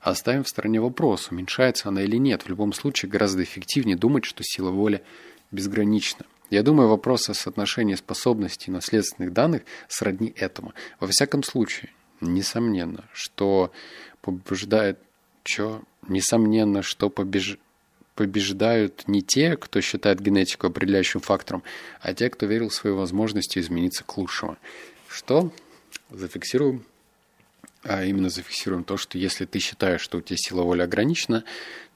Оставим 0.00 0.44
в 0.44 0.48
стороне 0.48 0.80
вопрос, 0.80 1.30
уменьшается 1.30 1.88
она 1.88 2.02
или 2.02 2.16
нет. 2.16 2.42
В 2.42 2.48
любом 2.48 2.72
случае 2.72 3.10
гораздо 3.10 3.42
эффективнее 3.42 3.96
думать, 3.96 4.24
что 4.24 4.42
сила 4.42 4.70
воли 4.70 5.02
безгранична. 5.50 6.24
Я 6.48 6.62
думаю, 6.62 6.88
вопрос 6.88 7.28
о 7.28 7.34
соотношении 7.34 7.94
способностей 7.94 8.70
и 8.70 8.74
наследственных 8.74 9.32
данных 9.32 9.62
сродни 9.88 10.32
этому. 10.36 10.72
Во 10.98 11.06
всяком 11.06 11.42
случае, 11.42 11.90
несомненно, 12.20 13.04
что 13.12 13.72
побеждает... 14.20 14.98
Чё? 15.44 15.82
Несомненно, 16.08 16.82
что 16.82 17.10
побеж... 17.10 17.58
побеждают 18.14 19.08
не 19.08 19.22
те, 19.22 19.56
кто 19.56 19.80
считает 19.80 20.20
генетику 20.20 20.66
определяющим 20.66 21.20
фактором, 21.20 21.62
а 22.00 22.14
те, 22.14 22.30
кто 22.30 22.46
верил 22.46 22.68
в 22.68 22.74
свои 22.74 22.92
возможности 22.92 23.58
измениться 23.58 24.04
к 24.04 24.16
лучшему. 24.16 24.56
Что? 25.08 25.52
Зафиксируем 26.10 26.84
а 27.82 28.04
именно 28.04 28.28
зафиксируем 28.28 28.84
то, 28.84 28.96
что 28.96 29.16
если 29.16 29.46
ты 29.46 29.58
считаешь, 29.58 30.02
что 30.02 30.18
у 30.18 30.20
тебя 30.20 30.36
сила 30.36 30.62
воли 30.62 30.82
ограничена, 30.82 31.44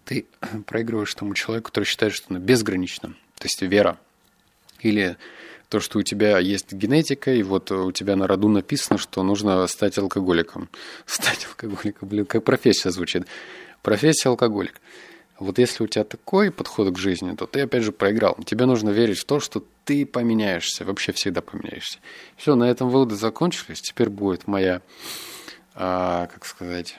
ты 0.05 0.27
проигрываешь 0.67 1.15
тому 1.15 1.35
человеку, 1.35 1.69
который 1.69 1.85
считает, 1.85 2.15
что 2.15 2.27
она 2.31 2.39
безгранична. 2.39 3.11
То 3.37 3.45
есть 3.45 3.61
вера. 3.63 3.99
Или 4.81 5.17
то, 5.69 5.81
что 5.81 5.99
у 5.99 6.03
тебя 6.03 6.39
есть 6.39 6.73
генетика, 6.73 7.33
и 7.33 7.43
вот 7.43 7.71
у 7.71 7.93
тебя 7.93 8.17
на 8.17 8.27
роду 8.27 8.49
написано, 8.49 8.99
что 8.99 9.23
нужно 9.23 9.67
стать 9.67 9.99
алкоголиком. 9.99 10.69
Стать 11.07 11.47
алкоголиком, 11.47 12.09
блин, 12.09 12.27
как 12.27 12.45
профессия 12.45 12.91
звучит. 12.91 13.27
Профессия 13.83 14.29
алкоголик. 14.29 14.81
Вот 15.39 15.59
если 15.59 15.83
у 15.83 15.87
тебя 15.89 16.05
такой 16.05 16.51
подход 16.51 16.95
к 16.95 16.99
жизни, 16.99 17.35
то 17.35 17.47
ты 17.47 17.63
опять 17.63 17.83
же 17.83 17.91
проиграл. 17.91 18.37
Тебе 18.47 18.67
нужно 18.67 18.91
верить 18.91 19.19
в 19.19 19.25
то, 19.25 19.41
что 19.41 19.65
ты 19.85 20.07
поменяешься, 20.07 20.85
вообще 20.85 21.13
всегда 21.13 21.41
поменяешься. 21.41 21.99
Все, 22.37 22.55
на 22.55 22.71
этом 22.71 22.89
выводы 22.89 23.17
закончились. 23.17 23.81
Теперь 23.81 24.09
будет 24.09 24.47
моя 24.47 24.81
а, 25.75 26.29
как 26.29 26.45
сказать, 26.47 26.97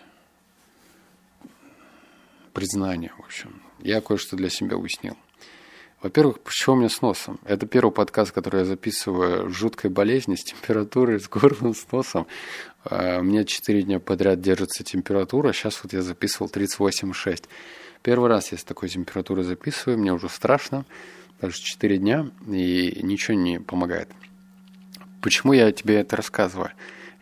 признание, 2.53 3.13
в 3.17 3.23
общем. 3.23 3.61
Я 3.79 4.01
кое-что 4.01 4.35
для 4.35 4.49
себя 4.49 4.75
уяснил. 4.75 5.17
Во-первых, 6.05 6.41
почему 6.41 6.75
у 6.75 6.77
меня 6.77 6.89
с 6.89 7.01
носом? 7.01 7.39
Это 7.45 7.65
первый 7.65 7.89
подкаст, 7.89 8.31
который 8.31 8.59
я 8.59 8.65
записываю 8.65 9.49
с 9.49 9.55
жуткой 9.55 9.89
болезнью, 9.89 10.37
с 10.37 10.43
температурой, 10.43 11.19
с 11.19 11.27
горлом, 11.27 11.73
с 11.73 11.91
носом. 11.91 12.27
А, 12.83 13.17
у 13.21 13.23
меня 13.23 13.43
4 13.43 13.81
дня 13.81 13.99
подряд 13.99 14.39
держится 14.39 14.83
температура, 14.83 15.51
сейчас 15.51 15.81
вот 15.81 15.93
я 15.93 16.03
записывал 16.03 16.47
38,6. 16.47 17.45
Первый 18.03 18.29
раз 18.29 18.51
я 18.51 18.59
с 18.59 18.63
такой 18.63 18.89
температурой 18.89 19.43
записываю, 19.43 19.97
мне 19.97 20.13
уже 20.13 20.29
страшно, 20.29 20.85
даже 21.41 21.55
4 21.55 21.97
дня, 21.97 22.29
и 22.47 22.99
ничего 23.01 23.35
не 23.35 23.59
помогает. 23.59 24.09
Почему 25.21 25.53
я 25.53 25.71
тебе 25.71 25.95
это 25.95 26.17
рассказываю? 26.17 26.69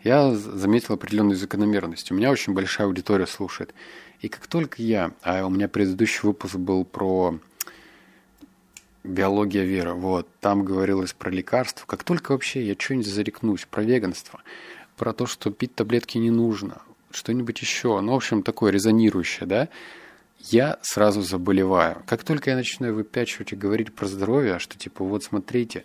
я 0.02 0.34
заметил 0.34 0.92
определенную 0.92 1.36
закономерность. 1.36 2.12
У 2.12 2.14
меня 2.14 2.30
очень 2.30 2.52
большая 2.52 2.86
аудитория 2.86 3.26
слушает. 3.26 3.74
И 4.20 4.28
как 4.28 4.46
только 4.46 4.82
я, 4.82 5.12
а 5.22 5.46
у 5.46 5.48
меня 5.48 5.68
предыдущий 5.68 6.20
выпуск 6.24 6.56
был 6.56 6.84
про 6.84 7.38
биология 9.04 9.64
веры, 9.64 9.92
вот, 9.92 10.26
там 10.40 10.64
говорилось 10.64 11.12
про 11.12 11.30
лекарства. 11.30 11.84
Как 11.86 12.02
только 12.02 12.32
вообще 12.32 12.66
я 12.66 12.74
что-нибудь 12.76 13.06
зарекнусь 13.06 13.66
про 13.70 13.82
веганство, 13.82 14.40
про 14.96 15.12
то, 15.12 15.26
что 15.26 15.50
пить 15.50 15.74
таблетки 15.74 16.18
не 16.18 16.30
нужно, 16.30 16.82
что-нибудь 17.10 17.60
еще, 17.60 18.00
ну, 18.00 18.12
в 18.12 18.16
общем, 18.16 18.42
такое 18.42 18.72
резонирующее, 18.72 19.46
да, 19.46 19.68
я 20.40 20.78
сразу 20.82 21.22
заболеваю. 21.22 22.02
Как 22.06 22.24
только 22.24 22.50
я 22.50 22.56
начинаю 22.56 22.94
выпячивать 22.94 23.52
и 23.52 23.56
говорить 23.56 23.94
про 23.94 24.06
здоровье, 24.06 24.58
что 24.58 24.76
типа, 24.76 25.04
вот 25.04 25.24
смотрите, 25.24 25.84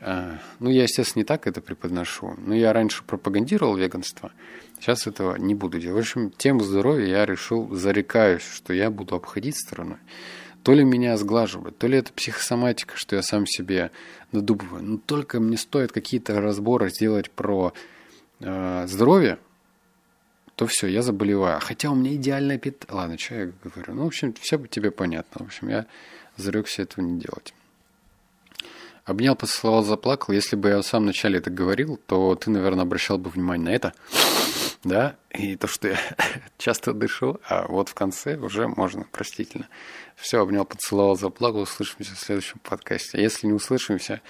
а, 0.00 0.38
ну, 0.60 0.70
я, 0.70 0.84
естественно, 0.84 1.22
не 1.22 1.24
так 1.24 1.46
это 1.46 1.60
преподношу. 1.60 2.34
Но 2.38 2.54
я 2.54 2.72
раньше 2.72 3.04
пропагандировал 3.04 3.76
веганство. 3.76 4.32
Сейчас 4.78 5.06
этого 5.06 5.36
не 5.36 5.54
буду 5.54 5.78
делать. 5.78 5.96
В 5.96 5.98
общем, 5.98 6.30
тему 6.30 6.60
здоровья 6.60 7.06
я 7.06 7.26
решил, 7.26 7.74
зарекаюсь, 7.74 8.42
что 8.42 8.72
я 8.72 8.90
буду 8.90 9.14
обходить 9.14 9.58
стороной. 9.58 9.98
То 10.62 10.74
ли 10.74 10.84
меня 10.84 11.16
сглаживает, 11.16 11.78
то 11.78 11.86
ли 11.86 11.98
это 11.98 12.12
психосоматика, 12.12 12.96
что 12.96 13.16
я 13.16 13.22
сам 13.22 13.46
себе 13.46 13.90
надубываю. 14.32 14.84
Но 14.84 14.98
только 14.98 15.40
мне 15.40 15.56
стоит 15.56 15.92
какие-то 15.92 16.40
разборы 16.40 16.90
сделать 16.90 17.30
про 17.30 17.72
э, 18.40 18.86
здоровье, 18.86 19.38
то 20.56 20.66
все, 20.66 20.88
я 20.88 21.00
заболеваю. 21.00 21.58
Хотя 21.62 21.90
у 21.90 21.94
меня 21.94 22.14
идеальное 22.14 22.58
питание. 22.58 22.94
Ладно, 22.94 23.18
что 23.18 23.34
я 23.34 23.52
говорю? 23.64 23.94
Ну, 23.94 24.04
в 24.04 24.06
общем, 24.08 24.34
все 24.38 24.58
тебе 24.66 24.90
понятно. 24.90 25.44
В 25.44 25.48
общем, 25.48 25.68
я 25.70 25.86
зарекся 26.36 26.82
этого 26.82 27.02
не 27.02 27.18
делать. 27.18 27.54
Обнял, 29.06 29.34
поцеловал, 29.34 29.82
заплакал. 29.82 30.34
Если 30.34 30.56
бы 30.56 30.68
я 30.68 30.82
в 30.82 30.86
самом 30.86 31.06
начале 31.06 31.38
это 31.38 31.48
говорил, 31.50 31.98
то 32.06 32.34
ты, 32.34 32.50
наверное, 32.50 32.82
обращал 32.82 33.16
бы 33.16 33.30
внимание 33.30 33.64
на 33.70 33.74
это. 33.74 33.94
Да, 34.82 35.16
и 35.30 35.56
то, 35.56 35.66
что 35.66 35.88
я 35.88 35.98
часто 36.58 36.94
дышу, 36.94 37.38
а 37.46 37.66
вот 37.68 37.90
в 37.90 37.94
конце 37.94 38.36
уже 38.36 38.66
можно 38.66 39.04
простительно. 39.12 39.68
Все, 40.16 40.40
обнял, 40.40 40.64
поцеловал, 40.64 41.16
заплакал. 41.16 41.60
Услышимся 41.60 42.14
в 42.14 42.18
следующем 42.18 42.60
подкасте. 42.60 43.20
Если 43.20 43.46
не 43.46 43.52
услышимся, 43.52 44.22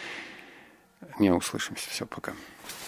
не 1.18 1.30
услышимся. 1.30 1.88
Все, 1.90 2.04
пока. 2.04 2.32